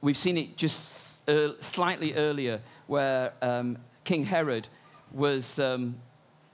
we've 0.00 0.16
seen 0.16 0.36
it 0.38 0.56
just 0.56 1.28
uh, 1.28 1.60
slightly 1.60 2.14
earlier, 2.14 2.60
where 2.86 3.32
um, 3.42 3.76
King 4.04 4.24
Herod 4.24 4.68
was. 5.10 5.58
Um, 5.58 5.96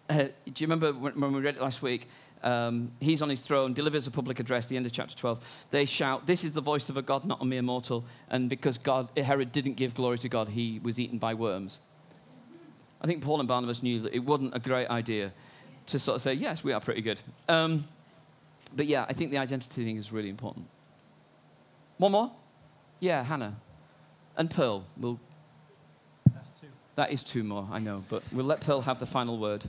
uh, 0.08 0.24
do 0.24 0.32
you 0.56 0.66
remember 0.66 0.92
when, 0.94 1.32
we 1.34 1.40
read 1.40 1.56
it 1.56 1.60
last 1.60 1.82
week? 1.82 2.08
Um, 2.42 2.92
he's 2.98 3.20
on 3.20 3.28
his 3.28 3.42
throne, 3.42 3.74
delivers 3.74 4.06
a 4.06 4.10
public 4.10 4.40
address, 4.40 4.68
the 4.68 4.76
end 4.78 4.86
of 4.86 4.92
chapter 4.92 5.14
12. 5.14 5.66
They 5.70 5.84
shout, 5.84 6.26
This 6.26 6.42
is 6.42 6.52
the 6.52 6.62
voice 6.62 6.88
of 6.88 6.96
a 6.96 7.02
God, 7.02 7.26
not 7.26 7.42
a 7.42 7.44
mere 7.44 7.60
mortal. 7.60 8.06
And 8.30 8.48
because 8.48 8.78
God, 8.78 9.10
Herod 9.18 9.52
didn't 9.52 9.74
give 9.74 9.92
glory 9.92 10.18
to 10.20 10.30
God, 10.30 10.48
he 10.48 10.80
was 10.82 10.98
eaten 10.98 11.18
by 11.18 11.34
worms. 11.34 11.80
I 13.02 13.06
think 13.06 13.22
Paul 13.22 13.40
and 13.40 13.48
Barnabas 13.48 13.82
knew 13.82 14.00
that 14.00 14.14
it 14.14 14.20
wasn't 14.20 14.56
a 14.56 14.58
great 14.58 14.88
idea 14.88 15.32
to 15.88 15.98
sort 15.98 16.16
of 16.16 16.22
say, 16.22 16.32
Yes, 16.32 16.64
we 16.64 16.72
are 16.72 16.80
pretty 16.80 17.02
good. 17.02 17.20
But 18.74 18.86
yeah, 18.86 19.04
I 19.08 19.12
think 19.12 19.30
the 19.30 19.38
identity 19.38 19.84
thing 19.84 19.96
is 19.96 20.12
really 20.12 20.28
important. 20.28 20.66
One 21.98 22.12
more? 22.12 22.30
Yeah, 23.00 23.22
Hannah. 23.24 23.56
And 24.36 24.50
Pearl. 24.50 24.84
We'll, 24.96 25.18
That's 26.32 26.50
two. 26.52 26.68
that 26.96 27.10
is 27.10 27.22
two 27.22 27.42
more, 27.42 27.68
I 27.70 27.78
know, 27.78 28.04
but 28.08 28.22
we'll 28.32 28.46
let 28.46 28.60
Pearl 28.60 28.80
have 28.82 28.98
the 29.00 29.06
final 29.06 29.38
word. 29.38 29.68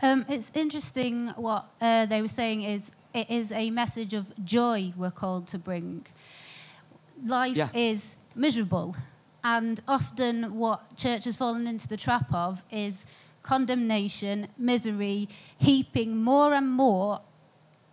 Um, 0.00 0.24
it's 0.28 0.50
interesting 0.54 1.28
what 1.36 1.66
uh, 1.80 2.06
they 2.06 2.22
were 2.22 2.28
saying 2.28 2.62
is 2.62 2.90
it 3.14 3.28
is 3.30 3.50
a 3.52 3.70
message 3.70 4.14
of 4.14 4.26
joy 4.44 4.92
we're 4.96 5.10
called 5.10 5.48
to 5.48 5.58
bring. 5.58 6.06
Life 7.24 7.56
Yeah. 7.56 7.68
is 7.74 8.14
miserable, 8.36 8.94
and 9.42 9.80
often 9.88 10.56
what 10.56 10.96
church 10.96 11.24
has 11.24 11.36
fallen 11.36 11.66
into 11.66 11.88
the 11.88 11.96
trap 11.96 12.32
of 12.32 12.62
is 12.70 13.04
condemnation, 13.48 14.46
misery, 14.58 15.28
heaping 15.56 16.10
more 16.16 16.52
and 16.52 16.68
more 16.70 17.20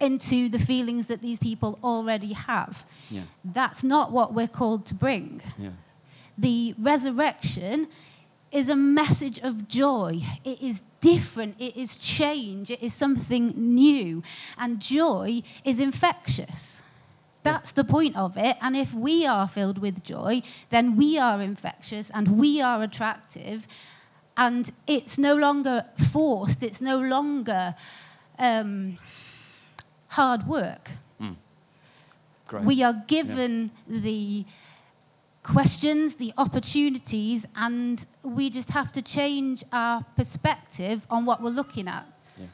into 0.02 0.50
the 0.50 0.60
feelings 0.60 1.06
that 1.08 1.22
these 1.22 1.40
people 1.40 1.80
already 1.82 2.34
have. 2.34 2.86
Yeah, 3.10 3.24
That's 3.44 3.82
not 3.84 4.12
what 4.12 4.34
we're 4.34 4.56
called 4.60 4.86
to 4.88 4.94
bring 4.94 5.42
yeah. 5.58 5.70
the 6.38 6.76
resurrection 6.78 7.88
is 8.52 8.68
a 8.70 8.76
message 8.76 9.40
of 9.40 9.68
joy. 9.68 10.22
It 10.44 10.62
is 10.62 10.82
different, 11.00 11.56
it 11.60 11.76
is 11.78 11.96
change, 11.96 12.70
it 12.72 12.82
is 12.82 12.94
something 12.94 13.54
new. 13.56 14.24
And 14.58 14.80
joy 14.80 15.42
is 15.64 15.80
infectious. 15.80 16.82
That's 17.44 17.72
the 17.72 17.84
point 17.84 18.16
of 18.18 18.38
it. 18.38 18.58
And 18.60 18.76
if 18.76 18.94
we 18.94 19.26
are 19.26 19.48
filled 19.48 19.78
with 19.78 20.04
joy, 20.04 20.42
then 20.70 20.96
we 20.96 21.18
are 21.18 21.42
infectious 21.42 22.10
and 22.14 22.40
we 22.40 22.62
are 22.62 22.82
attractive. 22.82 23.68
And 24.38 24.72
it's 24.86 25.18
no 25.18 25.34
longer 25.36 25.86
forced, 26.12 26.64
it's 26.64 26.82
no 26.82 26.98
longer 27.00 27.76
um, 28.38 28.98
hard 30.08 30.48
work. 30.48 30.92
Mm. 31.22 31.36
Great. 32.48 32.64
We 32.64 32.84
are 32.84 33.04
given 33.08 33.72
yeah. 33.88 34.00
the 34.02 34.46
questions, 35.44 36.16
the 36.16 36.34
opportunities, 36.38 37.46
and 37.56 38.06
we 38.24 38.50
just 38.50 38.72
have 38.72 38.92
to 38.94 39.02
change 39.02 39.64
our 39.72 40.04
perspective 40.16 41.06
on 41.10 41.26
what 41.26 41.42
we're 41.42 41.50
looking 41.50 41.88
at. 41.88 42.06
Yeah. 42.38 42.48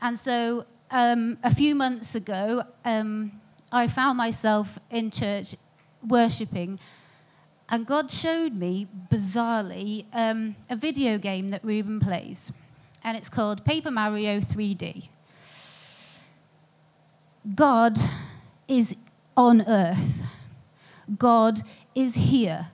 And 0.00 0.18
so 0.18 0.66
um, 0.90 1.38
a 1.42 1.54
few 1.54 1.74
months 1.74 2.14
ago, 2.14 2.64
um, 2.84 3.40
I 3.70 3.88
found 3.88 4.18
myself 4.18 4.78
in 4.90 5.10
church 5.10 5.56
worshipping, 6.06 6.78
and 7.72 7.86
God 7.86 8.10
showed 8.10 8.52
me, 8.52 8.86
bizarrely, 9.10 10.04
um, 10.12 10.56
a 10.68 10.76
video 10.76 11.16
game 11.16 11.48
that 11.48 11.64
Ruben 11.64 12.00
plays, 12.00 12.52
and 13.02 13.16
it's 13.16 13.30
called 13.30 13.64
Paper 13.64 13.90
Mario 13.90 14.40
3D. 14.40 15.08
God 17.54 17.98
is 18.68 18.94
on 19.34 19.66
earth. 19.66 20.22
God 21.16 21.62
is 21.94 22.14
here. 22.14 22.68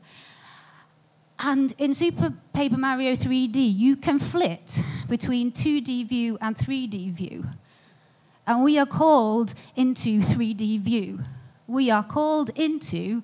And 1.38 1.72
in 1.78 1.94
Super 1.94 2.34
Paper 2.52 2.76
Mario 2.76 3.14
3D, 3.14 3.54
you 3.78 3.94
can 3.94 4.18
flit 4.18 4.80
between 5.08 5.52
2D 5.52 6.08
view 6.08 6.38
and 6.40 6.56
3D 6.56 7.12
view. 7.12 7.44
And 8.48 8.64
we 8.64 8.76
are 8.78 8.86
called 8.86 9.54
into 9.76 10.18
3D 10.18 10.80
view. 10.80 11.20
We 11.68 11.88
are 11.88 12.02
called 12.02 12.50
into 12.56 13.22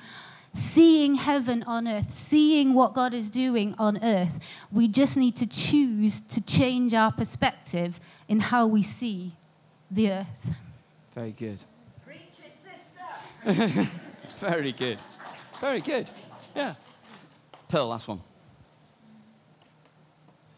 seeing 0.55 1.17
heaven 1.17 1.63
on 1.65 1.87
earth, 1.87 2.15
seeing 2.15 2.75
what 2.75 2.95
God 2.95 3.13
is 3.13 3.29
doing 3.29 3.75
on 3.79 4.03
earth. 4.03 4.39
We 4.73 4.89
just 4.89 5.17
need 5.17 5.37
to 5.37 5.47
choose 5.47 6.21
to 6.21 6.41
change 6.41 6.95
our 6.95 7.13
perspective 7.13 8.01
in 8.29 8.41
how 8.41 8.67
we 8.67 8.83
see 8.83 9.33
the 9.91 10.11
earth. 10.13 10.57
Very 11.15 11.33
good. 11.33 11.59
Preach 12.05 12.21
it, 12.39 12.57
sister. 12.57 13.91
Very 14.39 14.73
good. 14.73 14.99
Very 15.61 15.81
good. 15.81 16.11
Yeah. 16.55 16.75
Pearl, 17.69 17.89
last 17.89 18.09
one. 18.09 18.21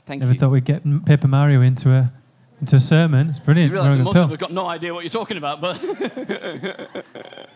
Thank 0.07 0.20
you. 0.20 0.26
Never 0.26 0.34
you. 0.34 0.40
thought 0.40 0.51
we'd 0.51 0.64
get 0.64 1.05
Paper 1.05 1.28
Mario 1.28 1.62
into 1.62 1.90
a 1.90 2.12
into 2.61 2.76
a 2.76 2.80
sermon. 2.80 3.28
It's 3.28 3.38
brilliant. 3.38 3.70
You 3.70 3.78
realise 3.78 3.99
most 3.99 4.16
of 4.16 4.24
us 4.24 4.30
have 4.30 4.38
got 4.38 4.53
no 4.53 4.66
idea 4.66 4.94
what 4.94 5.05
you're 5.05 5.11
talking 5.11 5.36
about, 5.36 5.61
but. 5.61 5.78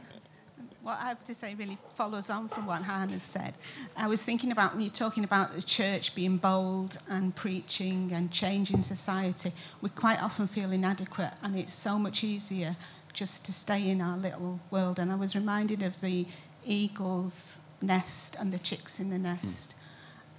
what 0.82 0.98
I 1.00 1.08
have 1.08 1.22
to 1.24 1.34
say 1.34 1.54
really 1.54 1.78
follows 1.94 2.30
on 2.30 2.48
from 2.48 2.66
what 2.66 2.82
Hannah 2.82 3.20
said. 3.20 3.54
I 3.96 4.06
was 4.06 4.22
thinking 4.22 4.50
about 4.50 4.72
when 4.72 4.82
you're 4.82 4.90
talking 4.90 5.24
about 5.24 5.54
the 5.54 5.62
church 5.62 6.14
being 6.14 6.38
bold 6.38 6.98
and 7.08 7.34
preaching 7.36 8.12
and 8.14 8.30
changing 8.30 8.82
society, 8.82 9.52
we 9.82 9.90
quite 9.90 10.22
often 10.22 10.46
feel 10.46 10.72
inadequate, 10.72 11.32
and 11.42 11.56
it's 11.56 11.74
so 11.74 11.98
much 11.98 12.24
easier 12.24 12.76
just 13.12 13.44
to 13.44 13.52
stay 13.52 13.90
in 13.90 14.00
our 14.00 14.16
little 14.16 14.60
world. 14.70 14.98
And 14.98 15.12
I 15.12 15.16
was 15.16 15.34
reminded 15.34 15.82
of 15.82 16.00
the 16.00 16.26
eagle's 16.64 17.58
nest 17.82 18.36
and 18.38 18.52
the 18.52 18.58
chicks 18.58 19.00
in 19.00 19.10
the 19.10 19.18
nest. 19.18 19.74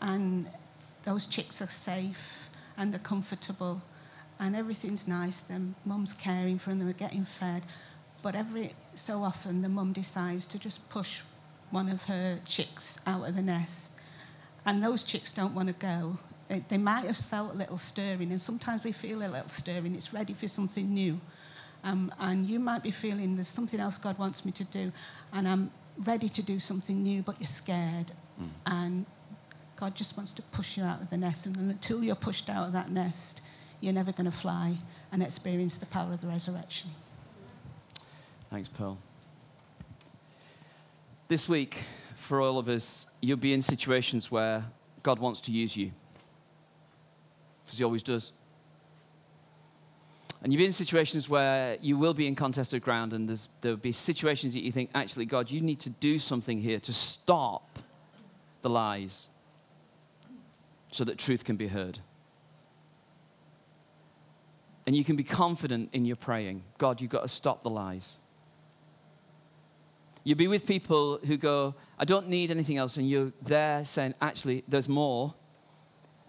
And 0.01 0.47
those 1.03 1.25
chicks 1.25 1.61
are 1.61 1.69
safe 1.69 2.49
and 2.77 2.91
they're 2.91 2.99
comfortable 2.99 3.81
and 4.39 4.55
everything's 4.55 5.07
nice. 5.07 5.41
Them 5.41 5.75
mum's 5.85 6.13
caring 6.13 6.57
for 6.57 6.69
them, 6.71 6.79
they're 6.79 6.93
getting 6.93 7.25
fed. 7.25 7.63
But 8.21 8.35
every 8.35 8.73
so 8.93 9.23
often 9.23 9.61
the 9.61 9.69
mum 9.69 9.93
decides 9.93 10.45
to 10.47 10.59
just 10.59 10.87
push 10.89 11.21
one 11.71 11.89
of 11.89 12.03
her 12.03 12.39
chicks 12.45 12.97
out 13.05 13.27
of 13.27 13.35
the 13.35 13.41
nest. 13.41 13.91
And 14.65 14.83
those 14.83 15.03
chicks 15.03 15.31
don't 15.31 15.55
want 15.55 15.67
to 15.69 15.73
go. 15.73 16.17
They, 16.47 16.63
they 16.67 16.77
might 16.77 17.05
have 17.05 17.17
felt 17.17 17.53
a 17.53 17.57
little 17.57 17.77
stirring, 17.77 18.31
and 18.31 18.41
sometimes 18.41 18.83
we 18.83 18.91
feel 18.91 19.23
a 19.23 19.29
little 19.29 19.49
stirring. 19.49 19.95
It's 19.95 20.13
ready 20.13 20.33
for 20.33 20.47
something 20.47 20.93
new. 20.93 21.19
Um, 21.83 22.13
and 22.19 22.45
you 22.45 22.59
might 22.59 22.83
be 22.83 22.91
feeling 22.91 23.35
there's 23.35 23.47
something 23.47 23.79
else 23.79 23.97
God 23.97 24.19
wants 24.19 24.45
me 24.45 24.51
to 24.51 24.63
do, 24.65 24.91
and 25.33 25.47
I'm 25.47 25.71
ready 25.97 26.29
to 26.29 26.43
do 26.43 26.59
something 26.59 27.01
new, 27.01 27.23
but 27.23 27.39
you're 27.39 27.47
scared. 27.47 28.11
Mm. 28.39 28.49
And 28.67 29.05
God 29.77 29.95
just 29.95 30.15
wants 30.15 30.31
to 30.33 30.43
push 30.43 30.77
you 30.77 30.83
out 30.83 31.01
of 31.01 31.09
the 31.09 31.17
nest. 31.17 31.47
And 31.47 31.57
until 31.57 32.03
you're 32.03 32.15
pushed 32.15 32.49
out 32.49 32.67
of 32.67 32.73
that 32.73 32.91
nest, 32.91 33.41
you're 33.79 33.93
never 33.93 34.11
going 34.11 34.29
to 34.29 34.37
fly 34.37 34.77
and 35.11 35.23
experience 35.23 35.79
the 35.79 35.87
power 35.87 36.13
of 36.13 36.21
the 36.21 36.27
resurrection. 36.27 36.91
Thanks, 38.51 38.67
Pearl. 38.67 38.97
This 41.29 41.47
week, 41.47 41.77
for 42.17 42.41
all 42.41 42.57
of 42.59 42.67
us, 42.67 43.07
you'll 43.21 43.37
be 43.37 43.53
in 43.53 43.61
situations 43.61 44.29
where 44.29 44.65
God 45.03 45.19
wants 45.19 45.39
to 45.41 45.51
use 45.51 45.77
you, 45.77 45.91
because 47.63 47.79
He 47.79 47.85
always 47.85 48.03
does. 48.03 48.33
And 50.43 50.51
you'll 50.51 50.59
be 50.59 50.65
in 50.65 50.73
situations 50.73 51.29
where 51.29 51.77
you 51.79 51.97
will 51.97 52.13
be 52.13 52.27
in 52.27 52.35
contested 52.35 52.81
ground, 52.81 53.13
and 53.13 53.47
there'll 53.61 53.77
be 53.77 53.93
situations 53.93 54.53
that 54.53 54.63
you 54.63 54.71
think, 54.73 54.89
actually, 54.93 55.27
God, 55.27 55.49
you 55.49 55.61
need 55.61 55.79
to 55.79 55.89
do 55.89 56.19
something 56.19 56.57
here 56.57 56.81
to 56.81 56.91
stop 56.91 57.79
the 58.63 58.69
lies 58.69 59.29
so 60.91 61.05
that 61.05 61.17
truth 61.17 61.45
can 61.45 61.55
be 61.55 61.67
heard. 61.67 61.99
And 64.85 64.93
you 64.93 65.05
can 65.05 65.15
be 65.15 65.23
confident 65.23 65.91
in 65.93 66.03
your 66.03 66.17
praying 66.17 66.63
God, 66.77 66.99
you've 66.99 67.11
got 67.11 67.21
to 67.21 67.29
stop 67.29 67.63
the 67.63 67.69
lies. 67.69 68.19
You'll 70.23 70.37
be 70.37 70.47
with 70.47 70.65
people 70.65 71.19
who 71.25 71.37
go, 71.37 71.75
I 71.97 72.05
don't 72.05 72.27
need 72.27 72.51
anything 72.51 72.77
else. 72.77 72.97
And 72.97 73.09
you're 73.09 73.31
there 73.41 73.83
saying, 73.85 74.13
actually, 74.21 74.63
there's 74.67 74.87
more. 74.87 75.33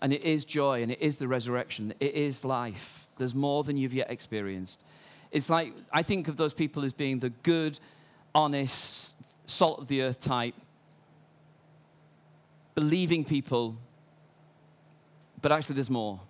And 0.01 0.13
it 0.13 0.23
is 0.23 0.45
joy, 0.45 0.83
and 0.83 0.91
it 0.91 1.01
is 1.01 1.19
the 1.19 1.29
resurrection, 1.29 1.95
it 2.01 2.15
is 2.15 2.45
life. 2.45 3.07
There's 3.19 3.37
more 3.37 3.63
than 3.63 3.77
you've 3.77 3.95
yet 3.95 4.11
experienced. 4.11 4.83
It's 5.31 5.49
like, 5.49 5.73
I 5.93 6.03
think 6.03 6.27
of 6.27 6.37
those 6.37 6.53
people 6.53 6.85
as 6.85 6.93
being 6.93 7.21
the 7.21 7.31
good, 7.31 7.79
honest, 8.35 9.15
salt 9.47 9.79
of 9.79 9.87
the 9.87 10.03
earth 10.03 10.21
type, 10.21 10.55
believing 12.75 13.25
people, 13.25 13.77
but 15.41 15.53
actually 15.53 15.77
there's 15.77 15.91
more. 15.91 16.21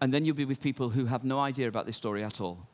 And 0.00 0.12
then 0.12 0.24
you'll 0.24 0.34
be 0.34 0.44
with 0.44 0.60
people 0.60 0.90
who 0.90 1.06
have 1.06 1.22
no 1.22 1.38
idea 1.38 1.68
about 1.68 1.86
this 1.86 1.96
story 1.96 2.24
at 2.24 2.40
all. 2.40 2.66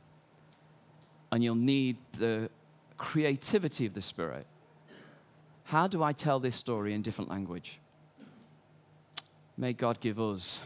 And 1.35 1.43
you'll 1.43 1.57
need 1.57 1.97
the 2.17 2.49
creativity 2.97 3.87
of 3.87 3.95
the 3.95 4.01
Spirit. 4.01 4.47
How 5.65 5.89
do 5.89 6.01
I 6.01 6.13
tell 6.13 6.39
this 6.39 6.55
story 6.55 6.95
in 6.95 7.03
different 7.03 7.29
language? 7.29 7.81
May 9.57 9.73
God 9.73 9.99
give 9.99 10.21
us 10.21 10.63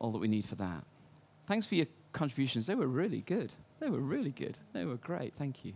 all 0.00 0.10
that 0.10 0.18
we 0.18 0.26
need 0.26 0.44
for 0.44 0.56
that. 0.56 0.82
Thanks 1.46 1.66
for 1.66 1.76
your 1.76 1.86
contributions. 2.12 2.66
They 2.66 2.74
were 2.74 2.88
really 2.88 3.20
good. 3.20 3.52
They 3.78 3.90
were 3.90 4.00
really 4.00 4.32
good. 4.32 4.58
They 4.72 4.84
were 4.84 4.96
great. 4.96 5.34
Thank 5.38 5.64
you. 5.64 5.74